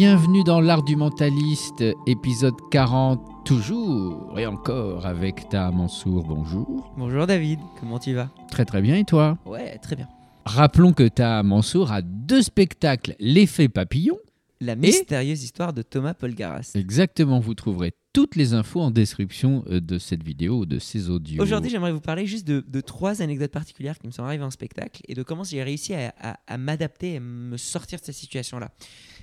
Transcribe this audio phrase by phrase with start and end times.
[0.00, 6.22] Bienvenue dans l'art du mentaliste, épisode 40, toujours et encore avec Ta Mansour.
[6.24, 6.92] Bonjour.
[6.98, 8.28] Bonjour David, comment tu vas?
[8.50, 9.38] Très très bien et toi?
[9.46, 10.06] Ouais, très bien.
[10.44, 14.18] Rappelons que Ta Mansour a deux spectacles, L'effet papillon.
[14.60, 16.72] La mystérieuse histoire de Thomas Polgaras.
[16.74, 21.08] Exactement, vous trouverez toutes les infos en description euh, de cette vidéo ou de ces
[21.10, 21.42] audios.
[21.42, 24.50] Aujourd'hui, j'aimerais vous parler juste de, de trois anecdotes particulières qui me sont arrivées en
[24.50, 28.14] spectacle et de comment j'ai réussi à, à- à m'adapter et me sortir de cette
[28.14, 28.70] situation-là.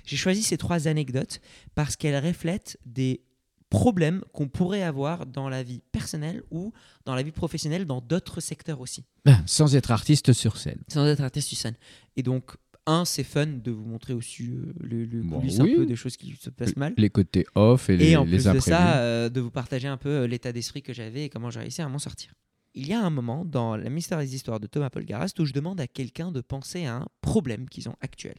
[0.04, 1.40] J'ai choisi ces trois anecdotes
[1.74, 3.22] parce qu'elles reflètent des
[3.70, 6.72] problèmes qu'on pourrait avoir dans la vie personnelle ou
[7.06, 10.78] dans la vie professionnelle dans d'autres secteurs aussi, Ben, sans être artiste sur scène.
[10.88, 11.74] sans être artiste sur scène.
[12.16, 12.52] Et donc,
[12.86, 15.72] un, c'est fun de vous montrer aussi euh, le, le Bon, coulisses oui.
[15.72, 16.92] un peu des choses qui se passent mal.
[16.98, 19.88] Les côtés off et les, Et en les plus de ça, euh, de vous partager
[19.88, 22.34] un peu euh, l'état d'esprit que j'avais et comment j'ai réussi à m'en sortir.
[22.74, 25.80] Il y a un moment dans la mystérieuse histoire de Thomas Polgaras où je demande
[25.80, 28.36] à quelqu'un de penser à un problème qu'ils ont actuel.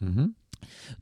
[0.00, 0.32] Mhm.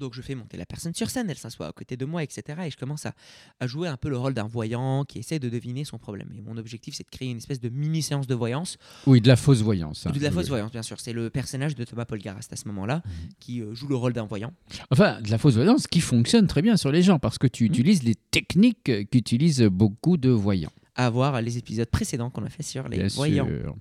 [0.01, 2.43] Donc je fais monter la personne sur scène, elle s'assoit à côté de moi, etc.
[2.67, 3.15] Et je commence à,
[3.61, 6.29] à jouer un peu le rôle d'un voyant qui essaie de deviner son problème.
[6.37, 9.37] Et mon objectif, c'est de créer une espèce de mini-séance de voyance Oui, de la
[9.37, 10.07] fausse voyance.
[10.07, 10.11] hein.
[10.11, 10.99] de la fausse voyance, bien sûr.
[11.01, 13.13] C'est le personnage de Thomas Polgaras à ce moment-là Mhm.
[13.39, 14.53] qui euh, joue le rôle d'un voyant.
[14.91, 17.65] Enfin, de la fausse voyance qui fonctionne très bien sur les gens parce que tu
[17.65, 17.71] Mhm.
[17.71, 20.73] utilises les techniques qu'utilisent beaucoup de voyants.
[20.97, 23.47] À voir les épisodes précédents qu'on a fait sur les Bien voyants.
[23.47, 23.77] sûr.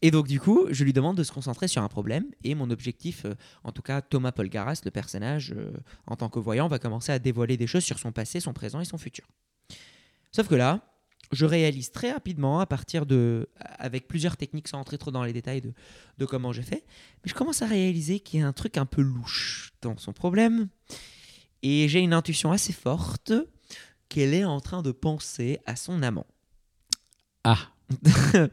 [0.00, 2.24] Et donc, du coup, je lui demande de se concentrer sur un problème.
[2.44, 5.72] Et mon objectif, euh, en tout cas, Thomas Polgaras, le personnage, euh,
[6.06, 8.80] en tant que voyant, va commencer à dévoiler des choses sur son passé, son présent
[8.80, 9.26] et son futur.
[10.30, 10.82] Sauf que là,
[11.32, 13.48] je réalise très rapidement, à partir de.
[13.78, 15.72] avec plusieurs techniques, sans entrer trop dans les détails de,
[16.18, 16.84] de comment j'ai fait,
[17.24, 20.12] mais je commence à réaliser qu'il y a un truc un peu louche dans son
[20.12, 20.68] problème.
[21.62, 23.32] Et j'ai une intuition assez forte
[24.08, 26.26] qu'elle est en train de penser à son amant.
[27.44, 27.68] Ah,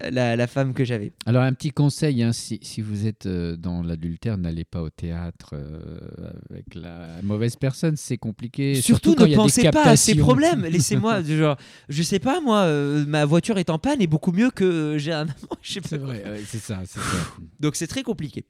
[0.00, 1.12] la, la femme que j'avais.
[1.24, 4.90] alors un petit conseil, hein, si, si vous êtes euh, dans l'adultère, n'allez pas au
[4.90, 5.98] théâtre euh,
[6.50, 8.80] avec la mauvaise personne, c'est compliqué.
[8.80, 10.64] Surtout, ne pensez pas à ces problèmes.
[10.64, 11.56] Laissez-moi, genre,
[11.88, 15.12] je sais pas, moi, euh, ma voiture est en panne et beaucoup mieux que j'ai
[15.12, 15.26] un
[15.62, 16.82] C'est vrai, ouais, c'est ça.
[17.60, 18.44] Donc c'est très compliqué.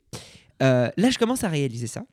[0.62, 2.04] Euh, là, je commence à réaliser ça.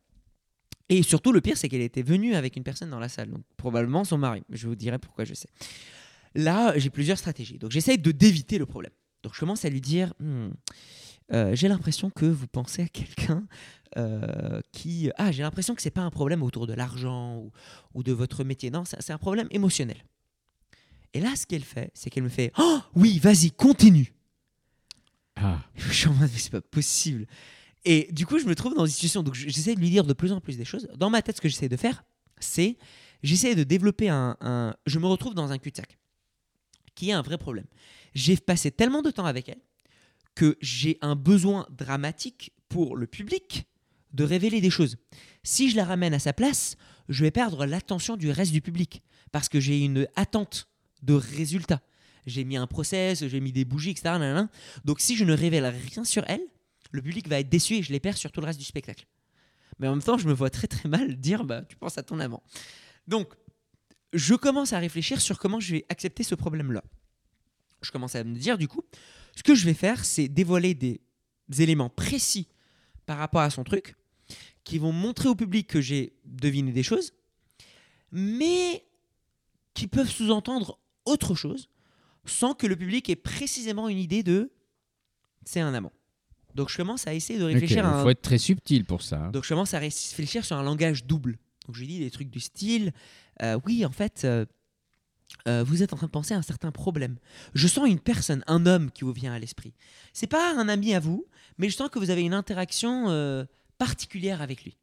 [0.89, 3.41] Et surtout, le pire, c'est qu'elle était venue avec une personne dans la salle, donc
[3.57, 4.43] probablement son mari.
[4.49, 5.49] Je vous dirai pourquoi je sais.
[6.35, 7.57] Là, j'ai plusieurs stratégies.
[7.59, 8.91] Donc j'essaye de d'éviter le problème.
[9.23, 10.49] Donc je commence à lui dire, Hmm,
[11.31, 13.45] euh, j'ai l'impression que vous pensez à quelqu'un
[13.97, 15.09] euh, qui...
[15.17, 17.51] Ah, j'ai l'impression que c'est pas un problème autour de l'argent ou,
[17.93, 18.69] ou de votre métier.
[18.71, 19.97] Non, c'est un problème émotionnel.
[21.13, 24.13] Et là, ce qu'elle fait, c'est qu'elle me fait, oh oui, vas-y, continue.
[25.35, 27.25] Ah, Je suis en mode, mais c'est pas possible.
[27.85, 29.23] Et du coup, je me trouve dans une situation.
[29.23, 30.87] Donc, j'essaie de lui dire de plus en plus des choses.
[30.97, 32.03] Dans ma tête, ce que j'essaie de faire,
[32.39, 32.77] c'est.
[33.23, 35.97] J'essaie de développer un, un- Je me retrouve dans un cul-de-sac.
[36.95, 37.65] Qui est un vrai problème.
[38.13, 39.61] J'ai passé tellement de temps avec elle
[40.35, 43.67] que j'ai un besoin dramatique pour le public
[44.13, 44.97] de révéler des choses.
[45.43, 46.75] Si je la ramène à sa place,
[47.09, 49.03] je vais perdre l'attention du reste du public.
[49.31, 50.67] Parce que j'ai une attente
[51.01, 51.81] de résultat.
[52.25, 54.15] J'ai mis un process, j'ai mis des bougies, etc.
[54.85, 56.43] Donc si je ne révèle rien sur elle,
[56.91, 59.05] le public va être déçu et je les perds sur tout le reste du spectacle.
[59.79, 62.03] Mais en même temps, je me vois très très mal dire bah tu penses à
[62.03, 62.43] ton amant.
[63.07, 63.33] Donc
[64.13, 66.83] je commence à réfléchir sur comment je vais accepter ce problème-là.
[67.81, 68.83] Je commence à me dire du coup,
[69.35, 71.01] ce que je vais faire, c'est dévoiler des
[71.59, 72.47] éléments précis
[73.05, 73.95] par rapport à son truc
[74.63, 77.11] qui vont montrer au public que j'ai deviné des choses,
[78.11, 78.85] mais
[79.73, 81.69] qui peuvent sous-entendre autre chose
[82.25, 84.51] sans que le public ait précisément une idée de
[85.43, 85.91] c'est un amant.
[86.55, 88.03] Donc je commence à essayer de réfléchir il à un...
[88.03, 89.29] faut être très subtil pour ça.
[89.33, 91.37] Donc je commence à réfléchir sur un langage double.
[91.65, 92.93] Donc je lui dis des trucs du style
[93.41, 94.45] euh, oui en fait euh,
[95.47, 97.17] euh, vous êtes en train de penser à un certain problème.
[97.55, 99.73] Je sens une personne, un homme qui vous vient à l'esprit.
[100.13, 101.25] C'est pas un ami à vous,
[101.57, 103.47] mais je sens que vous avez une interaction
[103.79, 104.77] particulière avec lui.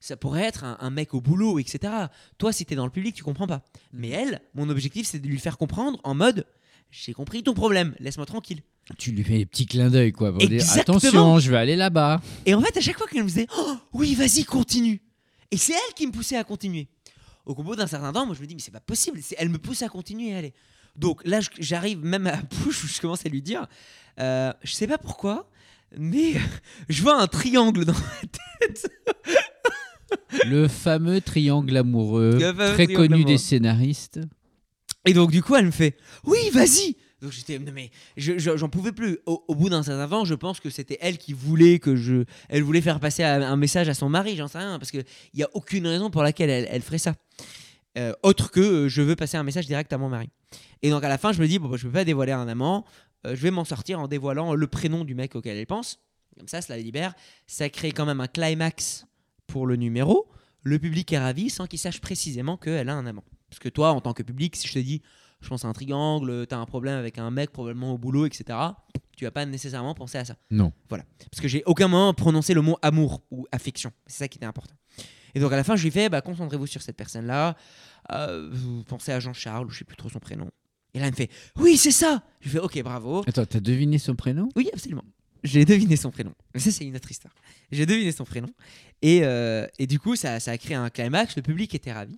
[0.00, 1.92] Ça pourrait être un, un mec au boulot, etc.
[2.38, 3.62] Toi, si t'es dans le public, tu comprends pas.
[3.92, 6.46] Mais elle, mon objectif, c'est de lui faire comprendre en mode
[6.90, 8.62] j'ai compris ton problème, laisse-moi tranquille.
[8.98, 10.32] Tu lui fais des petits clins d'œil, quoi.
[10.32, 12.20] Pour dire, attention, je vais aller là-bas.
[12.46, 15.00] Et en fait, à chaque fois qu'elle me disait Oh, oui, vas-y, continue.
[15.50, 16.88] Et c'est elle qui me poussait à continuer.
[17.46, 19.20] Au bout d'un certain temps, moi, je me dis Mais c'est pas possible.
[19.38, 20.34] Elle me pousse à continuer.
[20.34, 20.54] Allez.
[20.96, 23.66] Donc là, j'arrive même à la bouche où je commence à lui dire
[24.18, 25.48] euh, Je sais pas pourquoi,
[25.96, 26.34] mais
[26.88, 28.20] je vois un triangle dans ma
[28.66, 28.90] tête.
[30.46, 33.32] Le fameux triangle amoureux, fameux très triangle connu amoureux.
[33.32, 34.20] des scénaristes.
[35.06, 36.96] Et donc, du coup, elle me fait Oui, vas-y.
[37.22, 39.18] Donc j'étais, mais je- je- j'en pouvais plus.
[39.26, 42.62] Au, bout d'un certain temps, je pense que c'était elle qui voulait que je, elle
[42.62, 45.48] voulait faire passer un message à son mari, j'en sais rien, parce qu'il n'y a
[45.52, 47.14] aucune raison pour laquelle elle, elle ferait ça.
[47.98, 50.30] Euh, autre que euh, je veux passer un message direct à mon mari.
[50.82, 52.32] Et donc à la fin, je me dis, bon, bah, je ne peux pas dévoiler
[52.32, 52.84] un amant,
[53.26, 55.98] euh, je vais m'en sortir en dévoilant le prénom du mec auquel elle pense.
[56.38, 57.14] Comme ça, cela la libère.
[57.46, 59.06] Ça crée quand même un climax
[59.46, 60.28] pour le numéro.
[60.62, 63.24] le public est ravi sans qu'il sache précisément qu'elle a un amant.
[63.48, 65.02] Parce que toi, en tant que public, si je te dis,
[65.40, 68.26] je pense à un triangle, tu as un problème avec un mec probablement au boulot,
[68.26, 68.58] etc.,
[69.16, 70.36] tu vas pas nécessairement penser à ça.
[70.50, 70.72] Non.
[70.88, 71.04] Voilà.
[71.30, 73.92] Parce que j'ai aucun moment prononcé le mot amour ou affection.
[74.06, 74.74] C'est ça qui était important.
[75.34, 77.56] Et donc à la fin, je lui fais, bah, concentrez-vous sur cette personne-là.
[78.12, 80.50] Euh, vous pensez à Jean-Charles, ou je sais plus trop son prénom.
[80.94, 82.22] Et là, il me fait, oui, c'est ça.
[82.40, 83.22] Je lui fais, ok, bravo.
[83.26, 84.48] Attends, t'as deviné son prénom?
[84.56, 85.04] Oui, absolument.
[85.44, 86.32] J'ai deviné son prénom.
[86.54, 87.34] Mais ça, c'est une autre histoire.
[87.70, 88.48] J'ai deviné son prénom.
[89.02, 91.36] Et, euh, et du coup, ça, ça, a créé un climax.
[91.36, 92.14] Le public était ravi.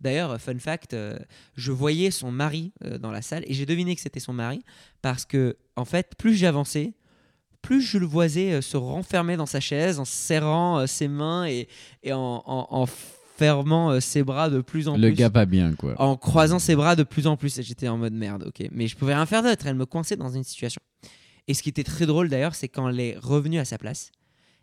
[0.00, 1.18] D'ailleurs, fun fact, euh,
[1.56, 4.62] je voyais son mari euh, dans la salle et j'ai deviné que c'était son mari
[5.02, 6.94] parce que, en fait, plus j'avançais,
[7.62, 11.68] plus je le voisais se renfermer dans sa chaise en serrant ses mains et,
[12.04, 15.02] et en, en, fermant ses bras de plus en plus.
[15.02, 15.94] Le gars pas bien, quoi.
[16.00, 17.60] En croisant ses bras de plus en plus.
[17.60, 18.68] J'étais en mode merde, ok.
[18.72, 19.66] Mais je pouvais rien faire d'autre.
[19.66, 20.80] Elle me coinçait dans une situation.
[21.48, 24.12] Et ce qui était très drôle d'ailleurs, c'est quand elle est revenue à sa place,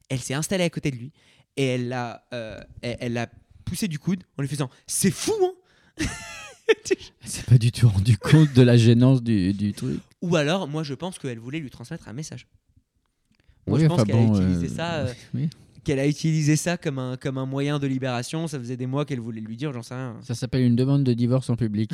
[0.10, 1.12] elle s'est installée à côté de lui
[1.58, 3.28] et elle l'a, euh, elle, l'a
[3.66, 6.06] poussé du coude en lui faisant C'est fou, hein
[6.68, 10.00] Elle s'est pas du tout rendu compte de la gênance du, du truc.
[10.22, 12.48] Ou alors, moi je pense qu'elle voulait lui transmettre un message.
[13.68, 14.94] Moi je pense qu'elle a utilisé euh, ça.
[14.96, 15.14] Euh,
[15.84, 18.48] qu'elle a utilisé ça comme un, comme un moyen de libération.
[18.48, 20.18] Ça faisait des mois qu'elle voulait lui dire, j'en sais rien.
[20.24, 21.92] Ça s'appelle une demande de divorce en public.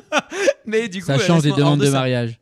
[0.66, 2.40] Mais du coup, ça change des demandes de mariage.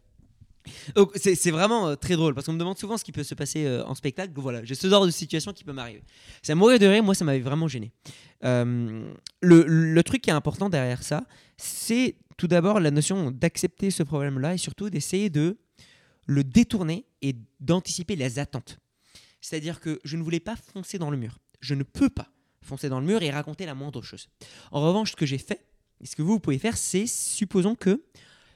[1.16, 3.66] C'est vraiment euh, très drôle parce qu'on me demande souvent ce qui peut se passer
[3.66, 4.32] euh, en spectacle.
[4.36, 6.02] Voilà, j'ai ce genre de situation qui peut m'arriver.
[6.42, 7.92] Ça mourir de rire, moi ça m'avait vraiment gêné.
[8.44, 11.24] Euh, le, truc qui est important derrière ça,
[11.56, 15.58] c'est tout d'abord la notion d'accepter ce problème-là et surtout d'essayer de
[16.26, 18.78] le détourner et d'anticiper les attentes.
[19.40, 21.38] C'est-à-dire que je ne voulais pas foncer dans le mur.
[21.60, 22.28] Je ne peux pas
[22.62, 24.28] foncer dans le mur et raconter la moindre chose.
[24.72, 25.66] En revanche, ce que j'ai fait,
[26.00, 28.02] et ce que vous pouvez faire, c'est supposons que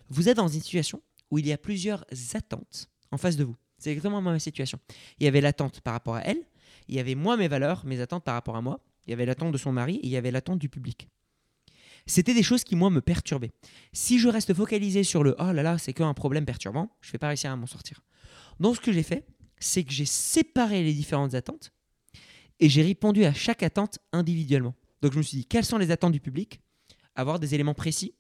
[0.08, 2.04] vous êtes dans une situation où il y a plusieurs
[2.34, 3.56] attentes en face de vous.
[3.78, 4.78] C'est exactement ma situation.
[5.19, 6.44] Il y avait l'attente par rapport à elle,
[6.88, 9.26] il y avait moi mes valeurs, mes attentes par rapport à moi, il y avait
[9.26, 11.08] l'attente de son mari et il y avait l'attente du public.
[12.06, 13.52] C'était des choses qui, moi, me perturbaient.
[13.92, 17.12] Si je reste focalisé sur le oh là là, c'est qu'un problème perturbant, je ne
[17.12, 18.00] vais pas réussir à m'en sortir.
[18.60, 19.26] Donc, ce que j'ai fait,
[19.58, 21.72] c'est que j'ai séparé les différentes attentes
[22.60, 24.75] et j'ai répondu à chaque attente individuellement.
[25.02, 26.60] Donc, je me suis dit, quelles sont les attentes du public?
[27.14, 28.14] Avoir des éléments précis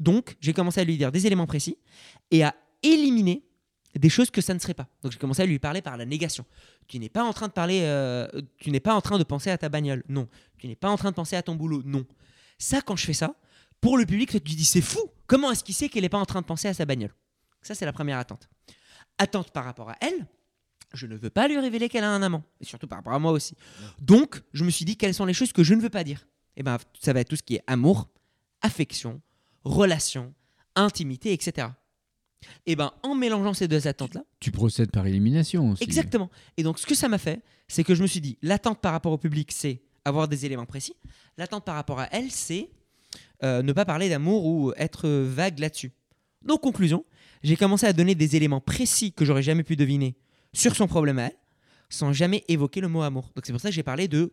[0.00, 1.76] donc, j'ai commencé à lui dire des éléments précis
[2.30, 3.44] et à éliminer
[3.94, 4.88] des choses que ça ne serait pas.
[5.02, 6.46] Donc, j'ai commencé à lui parler par la négation.
[6.88, 8.26] Tu n'es pas en train de parler, euh,
[8.56, 10.02] tu n'es pas en train de penser à ta bagnole.
[10.08, 10.26] Non.
[10.58, 11.82] Tu n'es pas en train de penser à ton boulot.
[11.84, 12.06] Non.
[12.58, 13.34] Ça, quand je fais ça,
[13.80, 15.00] pour le public, tu dis c'est fou.
[15.26, 17.14] Comment est-ce qu'il sait qu'elle n'est pas en train de penser à sa bagnole?
[17.60, 18.48] Ça, c'est la première attente.
[19.18, 20.26] Attente par rapport à elle.
[20.94, 23.18] Je ne veux pas lui révéler qu'elle a un amant, et surtout par rapport à
[23.18, 23.54] moi aussi.
[24.00, 26.26] Donc, je me suis dit quelles sont les choses que je ne veux pas dire?
[26.56, 28.08] Et eh ben, ça va être tout ce qui est amour,
[28.60, 29.20] affection,
[29.64, 30.34] relation,
[30.74, 31.68] intimité, etc.
[32.66, 34.24] Et ben en mélangeant ces deux attentes-là.
[34.40, 35.84] Tu procèdes par élimination aussi.
[35.84, 36.30] Exactement.
[36.56, 38.92] Et donc ce que ça m'a fait, c'est que je me suis dit, l'attente par
[38.92, 40.94] rapport au public, c'est avoir des éléments précis.
[41.36, 42.70] L'attente par rapport à elle, c'est
[43.44, 45.92] euh, ne pas parler d'amour ou être vague là-dessus.
[46.44, 47.04] Donc conclusion,
[47.42, 50.16] j'ai commencé à donner des éléments précis que j'aurais jamais pu deviner
[50.52, 51.36] sur son problème à elle,
[51.88, 53.30] sans jamais évoquer le mot amour.
[53.34, 54.32] Donc c'est pour ça que j'ai parlé de,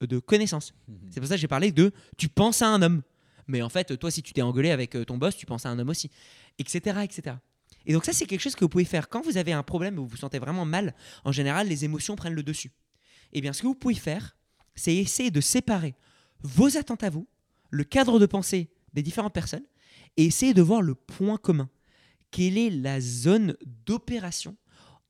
[0.00, 0.74] de connaissance.
[0.88, 0.96] Mhm.
[1.10, 3.02] C'est pour ça que j'ai parlé de tu penses à un homme
[3.46, 5.70] mais en fait, toi, si tu t'es engueulé avec euh, ton boss, tu penses à
[5.70, 6.10] un homme aussi,
[6.58, 7.36] etc., etc.
[7.86, 9.98] Et donc ça, c'est quelque chose que vous pouvez faire quand vous avez un problème
[9.98, 10.94] où vous vous sentez vraiment mal.
[11.24, 12.72] En général, les émotions prennent le dessus.
[13.32, 14.36] Eh bien, ce que vous pouvez faire,
[14.74, 15.94] c'est essayer de séparer
[16.42, 17.26] vos attentes à vous,
[17.70, 19.64] le cadre de pensée des différentes personnes,
[20.16, 21.68] et essayer de voir le point commun.
[22.30, 24.56] Quelle est la zone d'opération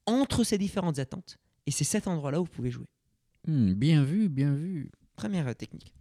[0.07, 1.39] entre ces différentes attentes?
[1.67, 2.87] Et c'est cet endroit-là où vous pouvez jouer.
[3.47, 4.91] Hmm, bien vu, bien vu.
[5.17, 5.95] Première euh, technique.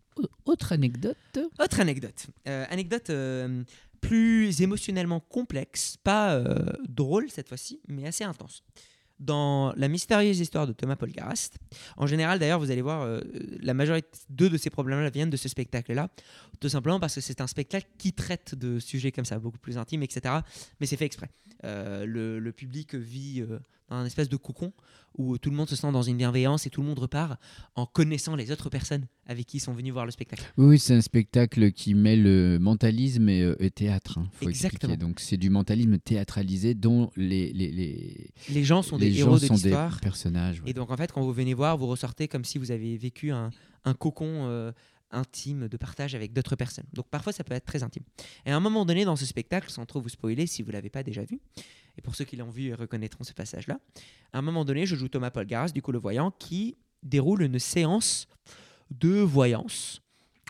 [0.45, 2.27] Autre anecdote Autre anecdote.
[2.47, 3.63] Euh, anecdote euh,
[4.01, 8.63] plus émotionnellement complexe, pas euh, drôle cette fois-ci, mais assez intense.
[9.19, 11.57] Dans La mystérieuse histoire de Thomas Polgarast,
[11.95, 13.21] en général d'ailleurs, vous allez voir,
[13.61, 16.09] la majorité de ces problèmes-là viennent de ce spectacle-là,
[16.59, 19.77] tout simplement parce que c'est un spectacle qui traite de sujets comme ça, beaucoup plus
[19.77, 20.39] intimes, etc.
[20.81, 21.29] Mais c'est fait exprès.
[21.63, 23.45] Le, public vit
[23.89, 24.73] dans un espèce de cocon
[25.17, 27.39] où tout le monde se sent dans une bienveillance et tout le monde repart
[27.75, 30.43] en connaissant les autres personnes avec qui ils sont venus voir le spectacle.
[30.57, 34.17] Oui, c'est un spectacle qui mêle mentalisme et, euh, théâtre.
[34.17, 34.95] Hein, Exactement.
[34.95, 39.47] Donc c'est du mentalisme théâtralisé dont les, les, les, les gens sont des héros de
[39.47, 39.99] l'histoire.
[40.01, 40.61] personnages.
[40.65, 43.31] Et donc en fait, quand vous venez voir, vous ressortez comme si vous avez vécu
[43.31, 43.51] un,
[43.85, 44.47] un cocon.
[44.47, 44.71] Euh,
[45.13, 46.85] intime de partage avec d'autres personnes.
[46.93, 48.03] Donc parfois ça peut être très intime.
[48.45, 50.89] Et à un moment donné dans ce spectacle, sans trop vous spoiler si vous l'avez
[50.89, 51.39] pas déjà vu,
[51.97, 53.79] et pour ceux qui l'ont vu, ils reconnaîtront ce passage-là.
[54.31, 57.59] À un moment donné, je joue Thomas Polgaras, du coup le voyant, qui déroule une
[57.59, 58.27] séance
[58.89, 60.01] de voyance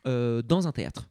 [0.07, 1.09] euh, dans un théâtre.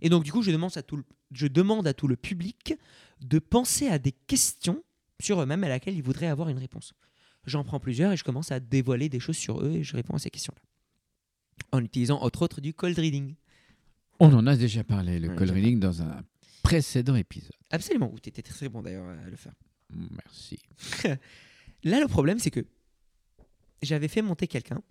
[0.00, 2.74] Et donc du coup, je demande, à tout le, je demande à tout le public
[3.20, 4.82] de penser à des questions
[5.20, 6.92] sur eux-mêmes à laquelle ils voudraient avoir une réponse.
[7.46, 10.14] J'en prends plusieurs et je commence à dévoiler des choses sur eux et je réponds
[10.14, 10.60] à ces questions-là.
[11.72, 13.34] en utilisant entre autres du cold reading.
[14.20, 16.22] On en a déjà parlé, le Ouais, cold reading, dans un
[16.62, 17.52] précédent épisode.
[17.70, 19.54] Absolument, où tu étais très bon d'ailleurs à le faire.
[19.94, 20.58] Merci.
[21.84, 22.64] Là, le problème, c'est que
[23.82, 24.82] j'avais fait monter quelqu'un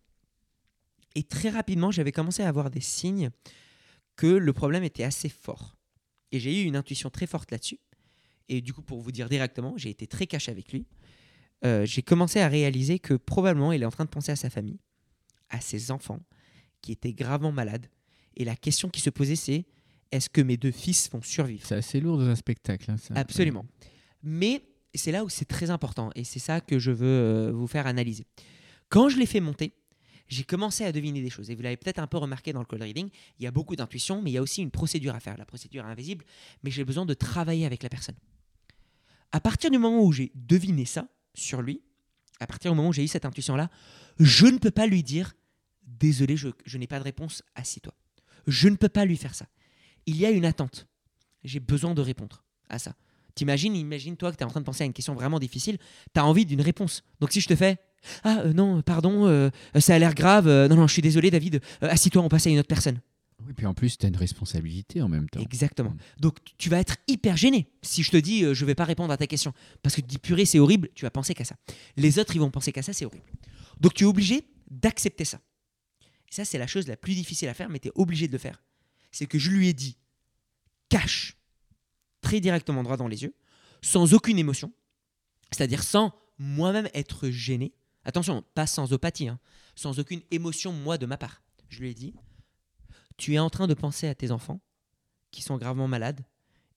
[1.16, 3.32] et très rapidement, j'avais commencé à avoir des signes
[4.16, 5.76] que le problème était assez fort.
[6.32, 7.80] Et j'ai eu une intuition très forte là-dessus.
[8.48, 10.86] Et du coup, pour vous dire directement, j'ai été très cash avec lui.
[11.66, 14.50] Euh, j'ai commencé à réaliser que probablement il est en train de penser à sa
[14.50, 14.80] famille,
[15.50, 16.20] à ses enfants
[16.82, 17.88] qui étaient gravement malades.
[18.36, 19.66] Et la question qui se posait, c'est
[20.12, 21.66] est-ce que mes deux fils vont survivre?
[21.66, 22.90] C'est assez lourd dans un spectacle.
[22.90, 23.14] hein, ça.
[23.16, 23.66] Absolument.
[24.24, 24.64] Mais
[24.98, 27.88] c'est là où c'est très important et c'est ça que je veux euh, vous faire
[27.88, 28.26] analyser.
[28.90, 29.74] Quand je l'ai fait monter,
[30.28, 31.50] j'ai commencé à deviner des choses.
[31.50, 33.76] Et vous l'avez peut-être un peu remarqué dans le cold reading, il y a beaucoup
[33.76, 35.38] d'intuition, mais il y a aussi une procédure à faire.
[35.38, 36.26] La procédure est invisible,
[36.64, 38.16] mais j'ai besoin de travailler avec la personne.
[39.32, 41.82] À partir du moment où j'ai deviné ça sur lui,
[42.40, 43.70] à partir du moment où j'ai eu cette intuition-là,
[44.20, 45.34] je ne peux pas lui dire
[45.84, 47.94] Désolé, je, je n'ai pas de réponse, assis-toi.
[48.48, 49.46] Je ne peux pas lui faire ça.
[50.06, 50.88] Il y a une attente.
[51.44, 52.96] J'ai besoin de répondre à ça.
[53.36, 55.78] T'imagines, imagine-toi que tu es en train de penser à une question vraiment difficile,
[56.14, 57.04] tu as envie d'une réponse.
[57.20, 57.78] Donc si je te fais
[58.24, 61.32] Ah euh, non, pardon, euh, ça a l'air grave, euh, non, non, je suis désolé
[61.32, 63.00] David, euh, assis-toi, on passe à une autre personne.
[63.48, 65.40] Oui, puis en plus, tu as une responsabilité en même temps.
[65.40, 65.96] Exactement.
[66.20, 69.12] Donc tu vas être hyper gêné si je te dis euh, je vais pas répondre
[69.12, 69.52] à ta question.
[69.82, 71.56] Parce que tu dis purée, c'est horrible, tu vas penser qu'à ça.
[71.98, 73.26] Les autres, ils vont penser qu'à ça, c'est horrible.
[73.80, 75.40] Donc tu es obligé d'accepter ça.
[76.30, 78.32] Et ça, c'est la chose la plus difficile à faire, mais tu es obligé de
[78.34, 78.62] le faire.
[79.12, 79.98] C'est que je lui ai dit
[80.88, 81.36] cache,
[82.22, 83.36] très directement droit dans les yeux,
[83.82, 84.72] sans aucune émotion,
[85.52, 87.74] c'est-à-dire sans moi-même être gêné.
[88.04, 89.40] Attention, pas sans opathie, hein,
[89.76, 91.44] sans aucune émotion, moi, de ma part.
[91.70, 92.14] Je lui ai dit
[93.18, 94.62] tu es en train de penser à tes enfants
[95.30, 96.22] qui sont gravement malades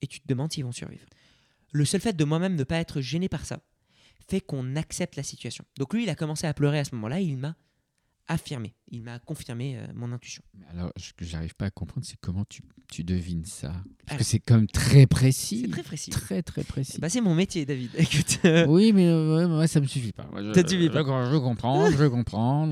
[0.02, 1.06] et tu te demandes s'ils vont survivre.
[1.72, 3.60] Le seul fait de moi-même ne pas être gêné par ça
[4.28, 5.64] fait qu'on accepte la situation.
[5.76, 7.56] Donc lui, il a commencé à pleurer à ce moment-là, il m'a
[8.28, 10.42] affirmé, il m'a confirmé euh, mon intuition.
[10.70, 13.68] Alors, ce que j'arrive pas à comprendre, c'est comment tu, tu devines ça?
[13.68, 15.62] Parce Alors, que c'est quand même très précis.
[15.62, 16.10] C'est très précis.
[16.10, 17.00] Très, très précis.
[17.00, 17.90] Bah, c'est mon métier, David.
[17.98, 20.26] Écoute, euh, oui, mais euh, moi, ça me suffit pas.
[20.30, 21.00] Moi, je, Ça te suffit pas.
[21.00, 22.02] Je, je comprends, je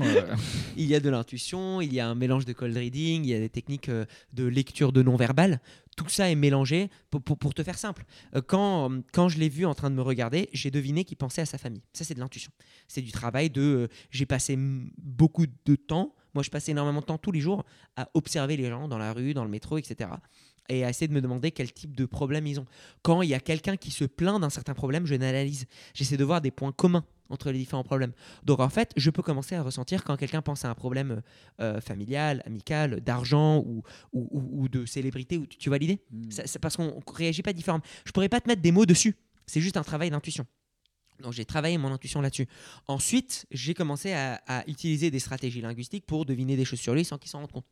[0.05, 0.35] euh.
[0.77, 3.33] il y a de l'intuition, il y a un mélange de cold reading, il y
[3.33, 5.59] a des techniques euh, de lecture de non-verbal.
[5.95, 8.03] Tout ça est mélangé pour, pour- pour te faire simple.
[8.35, 11.41] Euh, Quand, quand je l'ai vu en train de me regarder, j'ai deviné qu'il pensait
[11.41, 11.83] à sa famille.
[11.93, 12.51] Ça, c'est de l'intuition.
[12.87, 13.61] C'est du travail de...
[13.61, 17.63] euh, j'ai passé beaucoup de temps, moi je passais énormément de temps tous les jours
[17.95, 20.09] à observer les gens dans la rue, dans le métro, etc.
[20.69, 22.65] Et à essayer de me demander quel type de problème ils ont.
[23.01, 25.65] Quand il y a quelqu'un qui se plaint d'un certain problème, je l'analyse.
[25.93, 28.13] J'essaie de voir des points communs entre les différents problèmes.
[28.43, 31.21] Donc en fait, je peux commencer à ressentir quand quelqu'un pense à un problème
[31.59, 35.37] euh, familial, amical, d'argent ou, ou, ou- ou de célébrité.
[35.37, 35.99] Ou, tu, tu vois l'idée?
[36.29, 37.83] C'est parce qu'on ne réagit pas différemment.
[38.05, 39.15] Je pourrais pas te mettre des mots dessus.
[39.45, 40.45] C'est juste un travail d'intuition.
[41.21, 42.47] Donc j'ai travaillé mon intuition là-dessus.
[42.87, 47.03] Ensuite, j'ai commencé à, à utiliser des stratégies linguistiques pour deviner des choses sur lui
[47.03, 47.65] sans qu'il s'en rende compte.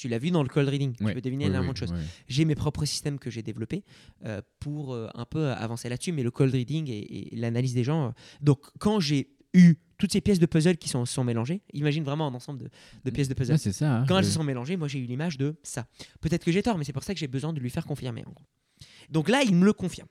[0.00, 0.94] Tu l'as vu dans le cold reading.
[0.96, 1.90] Tu peux deviner oui, énormément de choses
[2.26, 3.84] j'ai mes propres systèmes que j'ai développés
[4.24, 7.84] euh, pour euh, un peu avancer là-dessus, mais le cold reading et, et l'analyse des
[7.84, 8.06] gens.
[8.08, 12.02] euh, donc, quand j'ai eu toutes ces pièces de puzzle qui sont, sont mélangées, imagine
[12.04, 12.68] vraiment un ensemble de,
[13.04, 13.52] de pièces de puzzle.
[13.52, 13.98] Ouais, c'est ça.
[13.98, 14.04] hein.
[14.08, 15.86] Quand elles se sont mélangées, moi j'ai eu l'image de ça.
[16.22, 18.24] Peut-être que j'ai tort, mais c'est pour ça que j'ai besoin de lui faire confirmer.
[18.26, 18.44] En gros.
[19.10, 20.08] Donc là, il me le confirme.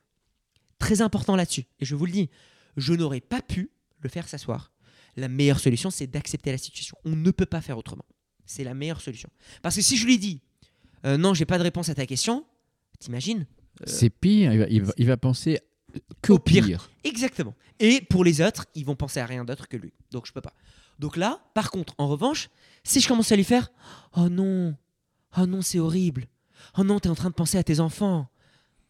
[0.77, 1.63] Très important là-dessus.
[1.79, 2.29] Et je vous le dis,
[2.77, 4.71] je n'aurais pas pu le faire s'asseoir.
[5.17, 6.95] La meilleure solution, c'est d'accepter la situation.
[7.03, 8.05] On ne peut pas faire autrement.
[8.51, 9.29] C'est la meilleure solution.
[9.61, 10.41] Parce que si je lui dis,
[11.05, 12.43] euh, non, j'ai pas de réponse à ta question,
[12.99, 13.45] t'imagines
[13.81, 14.51] Euh, C'est pire.
[14.53, 15.59] Il va, il va- il va penser
[16.23, 16.65] qu'au Au pire.
[16.65, 16.89] pire.
[17.03, 17.53] Exactement.
[17.79, 19.93] Et pour les autres, ils vont penser à rien d'autre que lui.
[20.11, 20.53] Donc je peux pas.
[20.97, 22.49] Donc là, par contre, en revanche,
[22.83, 23.71] si je commence à lui faire
[24.17, 24.75] Oh non,
[25.37, 26.25] oh non, c'est horrible.
[26.77, 28.27] Oh non, t'es en train de penser à tes enfants.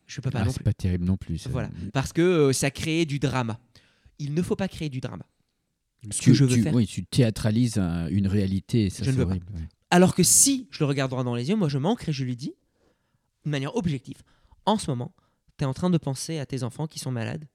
[0.08, 1.38] Je peux pas Ah, non c'est pas terrible non plus.
[1.38, 1.50] ça.
[1.52, 1.70] Voilà.
[1.94, 3.60] Parce que euh, ça crée du drama.
[4.18, 5.26] Il ne faut pas créer du drama.
[6.12, 6.74] Ce Tu- que je veux tu- faire.
[6.74, 8.86] Oui, tu théâtralises un- une réalité.
[8.86, 9.46] et Ça, Je ne veux horrible.
[9.92, 12.24] Alors que si je le regarde droit dans les yeux, moi je m'ancre et je
[12.24, 12.54] lui dis,
[13.46, 14.18] de manière objective,
[14.66, 15.14] en ce moment,
[15.58, 17.46] tu es en train de penser à tes enfants qui sont malades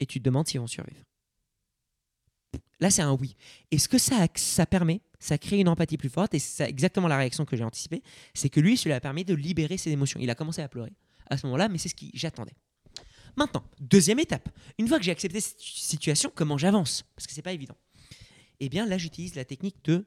[0.00, 1.04] et tu te demandes s'ils vont survivre.
[2.80, 3.36] Là, c'est un oui.
[3.70, 7.06] Et ce que ça, ça permet, ça crée une empathie plus forte et c'est exactement
[7.06, 8.02] la réaction que j'ai anticipée,
[8.34, 10.18] c'est que lui, cela a permis de libérer ses émotions.
[10.20, 10.92] Il a commencé à pleurer
[11.30, 12.54] à ce moment-là, mais c'est ce que j'attendais.
[13.36, 14.48] Maintenant, deuxième étape.
[14.78, 17.04] Une fois que j'ai accepté cette situation, comment j'avance?
[17.14, 17.76] Parce que c'est pas évident.
[18.64, 20.06] Eh bien, là, j'utilise la technique de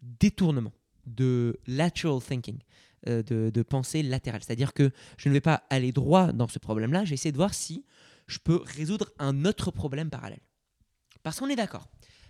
[0.00, 0.72] détournement,
[1.06, 2.60] de lateral thinking,
[3.08, 4.42] euh, de, de pensée latérale.
[4.44, 7.84] C'est-à-dire que je ne vais pas aller droit dans ce problème-là, j'essaie de voir si
[8.28, 10.38] je peux résoudre un autre problème parallèle.
[11.24, 11.88] Parce qu'on est d'accord.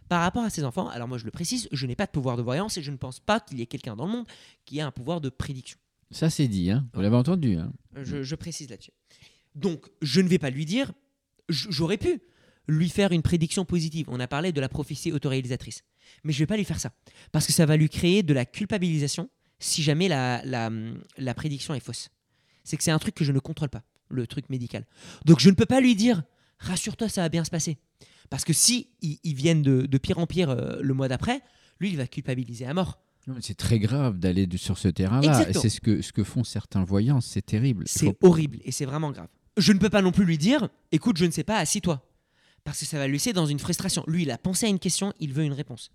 [0.09, 2.39] Par rapport à ces enfants, alors moi je le précise, je n'ai pas de pouvoir
[2.39, 4.27] de voyance et je ne pense pas qu'il y ait quelqu'un dans le monde
[4.65, 5.79] qui ait un pouvoir de prédiction.
[6.11, 6.71] Ça, c'est dit.
[6.71, 6.89] Hein.
[6.95, 7.57] Vous l'avez entendu.
[7.57, 7.71] Hein.
[8.03, 8.93] Je, je précise là-dessus.
[9.55, 10.91] Donc, je ne vais pas lui dire,
[11.51, 12.23] j'aurais pu,
[12.69, 14.07] lui faire une prédiction positive.
[14.09, 15.83] On a parlé de la prophétie autoréalisatrice.
[16.25, 16.93] Mais je ne vais pas lui faire ça.
[17.33, 20.71] Parce que ça va lui créer de la culpabilisation si jamais la, la,
[21.19, 22.09] la prédiction est fausse.
[22.65, 24.87] C'est que c'est un truc que je ne contrôle pas, le truc médical.
[25.25, 26.23] Donc je ne peux pas lui dire,
[26.59, 27.79] rassure-toi, ça va bien se passer.
[28.31, 31.41] Parce que si ils, ils viennent de, de pire en pire euh, le mois d'après,
[31.81, 33.01] lui, il va culpabiliser à mort.
[33.41, 35.53] C'est très grave d'aller sur ce terrain-là.
[35.53, 37.21] C'est ce que, ce que font certains voyants.
[37.21, 37.85] C'est terrible.
[37.87, 39.29] C'est faut- horrible et c'est vraiment grave.
[39.57, 42.03] Je ne peux pas non plus lui dire, écoute, je ne sais pas, assis-toi.
[42.65, 44.05] Parce que ça va le laisser dans une frustration.
[44.07, 45.91] Lui, il a pensé à une question, il veut une réponse.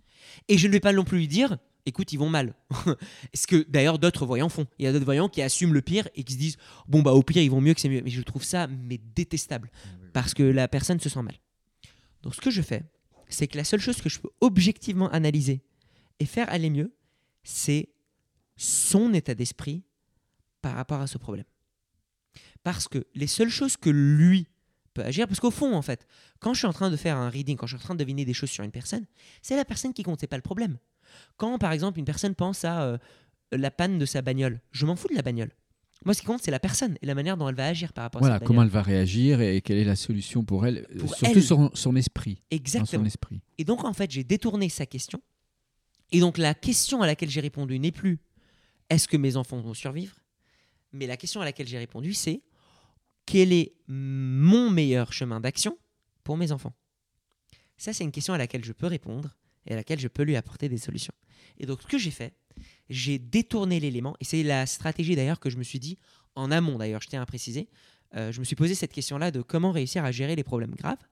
[0.48, 2.56] Et je ne vais pas non plus lui dire, écoute, ils vont mal.
[3.34, 4.66] Ce que d'ailleurs d'autres voyants font?
[4.80, 6.58] Il y a d'autres voyants qui assument le pire et qui se disent,
[6.88, 8.02] bon, bah au pire, ils vont mieux que c'est mieux.
[8.02, 9.72] Mais je trouve ça mais détestable.
[10.14, 11.36] Parce que la personne se sent mal.
[12.24, 12.84] Donc ce que je fais,
[13.30, 15.62] c'est que la seule chose que je peux objectivement analyser
[16.20, 16.96] et faire aller mieux,
[17.44, 17.90] c'est
[18.56, 19.84] son état d'esprit
[20.62, 21.46] par rapport à ce problème.
[22.64, 24.48] Parce que les seules choses que lui
[24.96, 26.08] peut agir, parce qu'au fond, en fait,
[26.40, 28.00] quand je suis en train de faire un reading, quand je suis en train de
[28.00, 29.06] deviner des choses sur une personne,
[29.42, 30.78] c'est la personne qui compte, c'est pas le problème.
[31.38, 32.98] Quand, par exemple, une personne pense à euh,
[33.52, 35.52] la panne de sa bagnole, je m'en fous de la bagnole.
[36.04, 38.04] Moi, ce qui compte, c'est la personne et la manière dont elle va agir par
[38.04, 40.86] rapport Voilà, à sa comment elle va réagir et quelle est la solution pour elle,
[40.96, 41.44] euh, Pour surtout elle.
[41.44, 42.36] son, son esprit.
[42.36, 43.04] dans Exactement.
[43.04, 43.42] son esprit.
[43.58, 45.22] Et donc, en fait, j'ai détourné sa question.
[46.12, 48.20] Et donc, la question à laquelle j'ai répondu n'est plus
[48.90, 50.16] est-ce que mes enfants vont survivre?
[50.92, 52.42] Mais la question à laquelle j'ai répondu, c'est
[53.26, 55.78] quel est mon meilleur chemin d'action
[56.24, 56.74] pour mes enfants?
[57.78, 60.36] Ça, c'est une question à laquelle je peux répondre et à laquelle je peux lui
[60.36, 61.14] apporter des solutions.
[61.58, 62.34] Et donc, ce que j'ai fait,
[62.90, 64.16] j'ai détourné l'élément.
[64.20, 65.98] Et c'est la stratégie d'ailleurs que je me suis dit
[66.36, 67.70] en amont, d'ailleurs, je tiens à préciser.
[68.16, 71.04] Euh, je me suis posé cette question-là de comment réussir à gérer les problèmes graves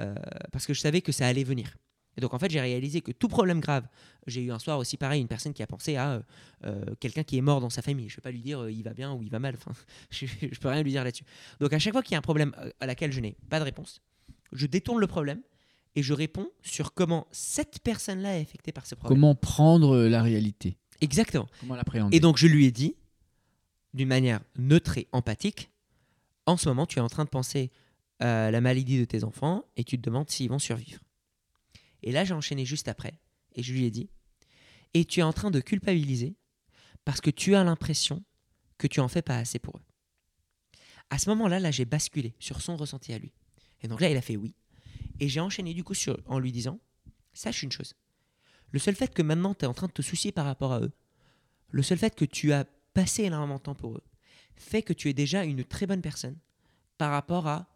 [0.00, 0.14] euh,
[0.52, 1.76] parce que je savais que ça allait venir.
[2.16, 3.86] Et donc en fait, j'ai réalisé que tout problème grave,
[4.26, 6.20] j'ai eu un soir aussi pareil, une personne qui a pensé à euh,
[6.64, 8.08] euh, quelqu'un qui est mort dans sa famille.
[8.08, 9.54] Je ne vais pas lui dire euh, il va bien ou il va mal.
[9.56, 9.72] Enfin,
[10.10, 11.24] je ne peux rien lui dire là-dessus.
[11.60, 13.64] Donc à chaque fois qu'il y a un problème à laquelle je n'ai pas de
[13.64, 14.00] réponse,
[14.52, 15.40] je détourne le problème
[15.96, 19.16] et je réponds sur comment cette personne-là est affectée par ce problème.
[19.16, 21.48] Comment prendre la réalité Exactement.
[21.60, 22.96] Comment l'appréhender Et donc je lui ai dit,
[23.92, 25.70] d'une manière neutre et empathique,
[26.46, 27.70] en ce moment tu es en train de penser
[28.20, 31.00] à la maladie de tes enfants et tu te demandes s'ils vont survivre.
[32.04, 33.18] Et là j'ai enchaîné juste après
[33.54, 34.08] et je lui ai dit,
[34.94, 36.36] et tu es en train de culpabiliser
[37.04, 38.22] parce que tu as l'impression
[38.78, 39.82] que tu en fais pas assez pour eux.
[41.10, 43.32] À ce moment-là, là j'ai basculé sur son ressenti à lui.
[43.82, 44.54] Et donc là il a fait oui.
[45.20, 45.94] Et j'ai enchaîné du coup
[46.26, 46.80] en lui disant,
[47.32, 47.94] sache une chose.
[48.70, 50.80] Le seul fait que maintenant tu es en train de te soucier par rapport à
[50.80, 50.92] eux,
[51.70, 52.64] le seul fait que tu as
[52.94, 54.04] passé énormément de temps pour eux
[54.56, 56.38] fait que tu es déjà une très bonne personne
[56.98, 57.68] par rapport à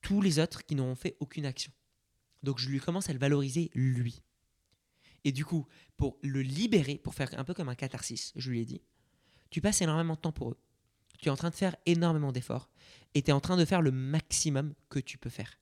[0.00, 1.72] tous les autres qui n'ont fait aucune action.
[2.42, 4.22] Donc je lui commence à le valoriser lui.
[5.24, 8.60] Et du coup, pour le libérer, pour faire un peu comme un catharsis, je lui
[8.60, 8.82] ai dit,
[9.50, 10.58] tu passes énormément de temps pour eux.
[11.18, 12.68] Tu es en train de faire énormément d'efforts
[13.14, 15.58] et tu es en train de faire le maximum que tu peux faire.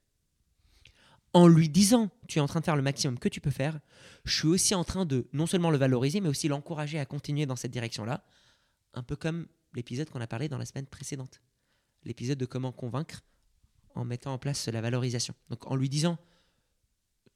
[1.33, 3.79] En lui disant, tu es en train de faire le maximum que tu peux faire,
[4.25, 7.47] je suis aussi en train de non seulement le valoriser, mais aussi l'encourager à continuer
[7.47, 8.25] dans cette direction-là,
[8.95, 11.41] un peu comme l'épisode qu'on a parlé dans la semaine précédente.
[12.05, 13.23] L'épisode de comment convaincre
[13.95, 15.35] en mettant en place la valorisation.
[15.51, 16.19] Donc en lui disant,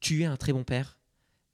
[0.05, 0.99] tu es un très bon père,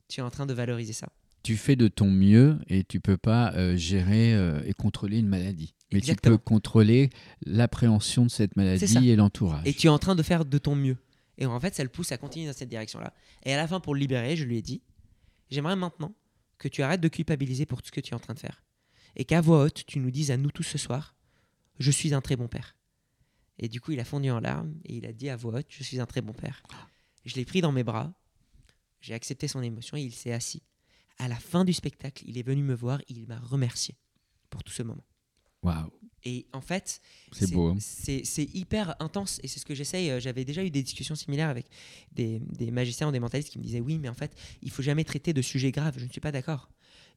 [0.10, 1.08] tu es en train de valoriser ça.
[1.42, 5.30] Tu fais de ton mieux et tu peux pas euh, gérer euh, et contrôler une
[5.30, 5.74] maladie.
[5.92, 6.36] Mais Exactement.
[6.36, 7.10] tu peux contrôler
[7.46, 9.66] l'appréhension de cette maladie et l'entourage.
[9.66, 10.98] Et tu es en train de faire de ton mieux.
[11.38, 13.14] Et en fait, ça le pousse à continuer dans cette direction-là.
[13.44, 14.82] Et à la fin, pour le libérer, je lui ai dit,
[15.50, 16.14] j'aimerais maintenant
[16.58, 18.64] que tu arrêtes de culpabiliser pour tout ce que tu es en train de faire.
[19.16, 21.16] Et qu'à voix haute, tu nous dises à nous tous ce soir,
[21.80, 22.76] je suis un très bon père.
[23.60, 25.68] Et du coup, il a fondu en larmes et il a dit à voix haute,
[25.70, 26.62] je suis un très bon père.
[27.24, 28.14] Je l'ai pris dans mes bras,
[29.02, 30.62] j'ai accepté son émotion et il s'est assis.
[31.18, 33.96] À la fin du spectacle, il est venu me voir et il m'a remercié
[34.50, 35.04] pour tout ce moment.
[35.64, 35.92] Waouh,
[36.24, 37.70] Et en fait, c'est beau.
[37.70, 37.78] hein.
[37.80, 40.10] c'est hyper intense et c'est ce que j'essaye.
[40.10, 41.68] euh, J'avais déjà eu des discussions similaires avec
[42.12, 44.82] des, des magiciens ou des mentalistes qui me disaient oui, mais en fait, il faut
[44.82, 46.00] jamais traiter de sujets graves.
[46.00, 46.72] Je ne suis pas d'accord.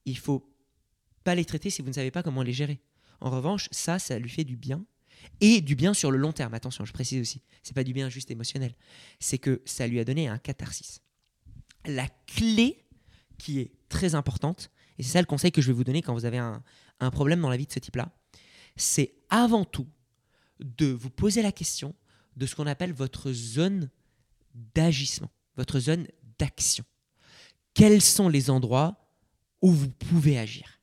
[0.05, 0.53] Il faut
[1.23, 2.81] pas les traiter si vous ne savez pas comment les gérer.
[3.21, 4.85] En revanche, ça, ça lui fait du bien
[5.41, 6.53] et du bien sur le long terme.
[6.53, 8.75] Attention, je précise aussi, c'est pas du bien juste émotionnel.
[9.21, 11.01] C'est que ça lui a donné un catharsis.
[11.87, 12.85] La clé
[13.39, 16.15] qui est très importante, et c'est ça le conseil que je vais vous donner quand
[16.15, 16.63] vous avez un,
[17.11, 18.11] problème dans la vie de ce type-là,
[18.77, 19.87] c'est avant tout
[20.61, 21.95] de vous poser la question
[22.37, 23.91] de ce qu'on appelle votre zone
[24.75, 26.07] d'agissement, votre zone
[26.39, 26.85] d'action.
[27.75, 28.97] Quels sont les endroits
[29.61, 30.81] où vous pouvez agir?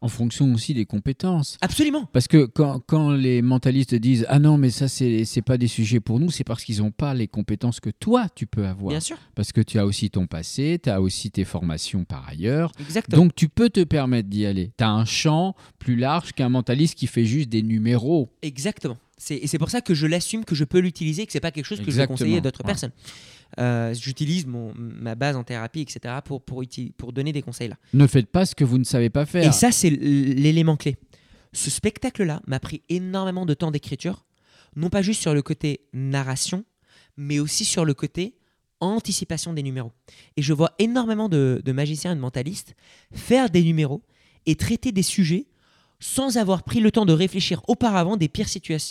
[0.00, 1.56] En fonction aussi des compétences.
[1.60, 2.08] Absolument.
[2.12, 5.68] Parce que quand, quand les mentalistes disent Ah non, mais ça, c'est c'est pas des
[5.68, 8.90] sujets pour nous, c'est parce qu'ils n'ont pas les compétences que toi, tu peux avoir.
[8.90, 9.16] Bien sûr.
[9.34, 12.72] Parce que tu as aussi ton passé, tu as aussi tes formations par ailleurs.
[12.80, 13.22] Exactement.
[13.22, 14.72] Donc tu peux te permettre d'y aller.
[14.76, 18.30] Tu as un champ plus large qu'un mentaliste qui fait juste des numéros.
[18.42, 18.98] Exactement.
[19.30, 21.64] Et c'est pour ça que je l'assume, que je peux l'utiliser, que c'est pas quelque
[21.64, 22.66] chose que je vais conseiller à d'autres ouais.
[22.66, 22.92] personnes.
[23.58, 26.62] Euh, J'utilise mon- ma base en thérapie, etc., pour, pour,
[26.96, 27.76] pour donner des conseils là.
[27.94, 29.46] Ne faites pas ce que vous ne savez pas faire.
[29.48, 30.96] Et ça, c'est l'élément clé.
[31.52, 34.26] Ce spectacle-là m'a pris énormément de temps d'écriture,
[34.74, 36.64] non pas juste sur le côté narration,
[37.16, 38.34] mais aussi sur le côté
[38.80, 39.92] anticipation des numéros.
[40.36, 42.74] Et je vois énormément de, de magiciens et de mentalistes
[43.12, 44.02] faire des numéros
[44.44, 45.46] et traiter des sujets
[45.98, 48.48] sans avoir pris le temps de réfléchir auparavant des pires,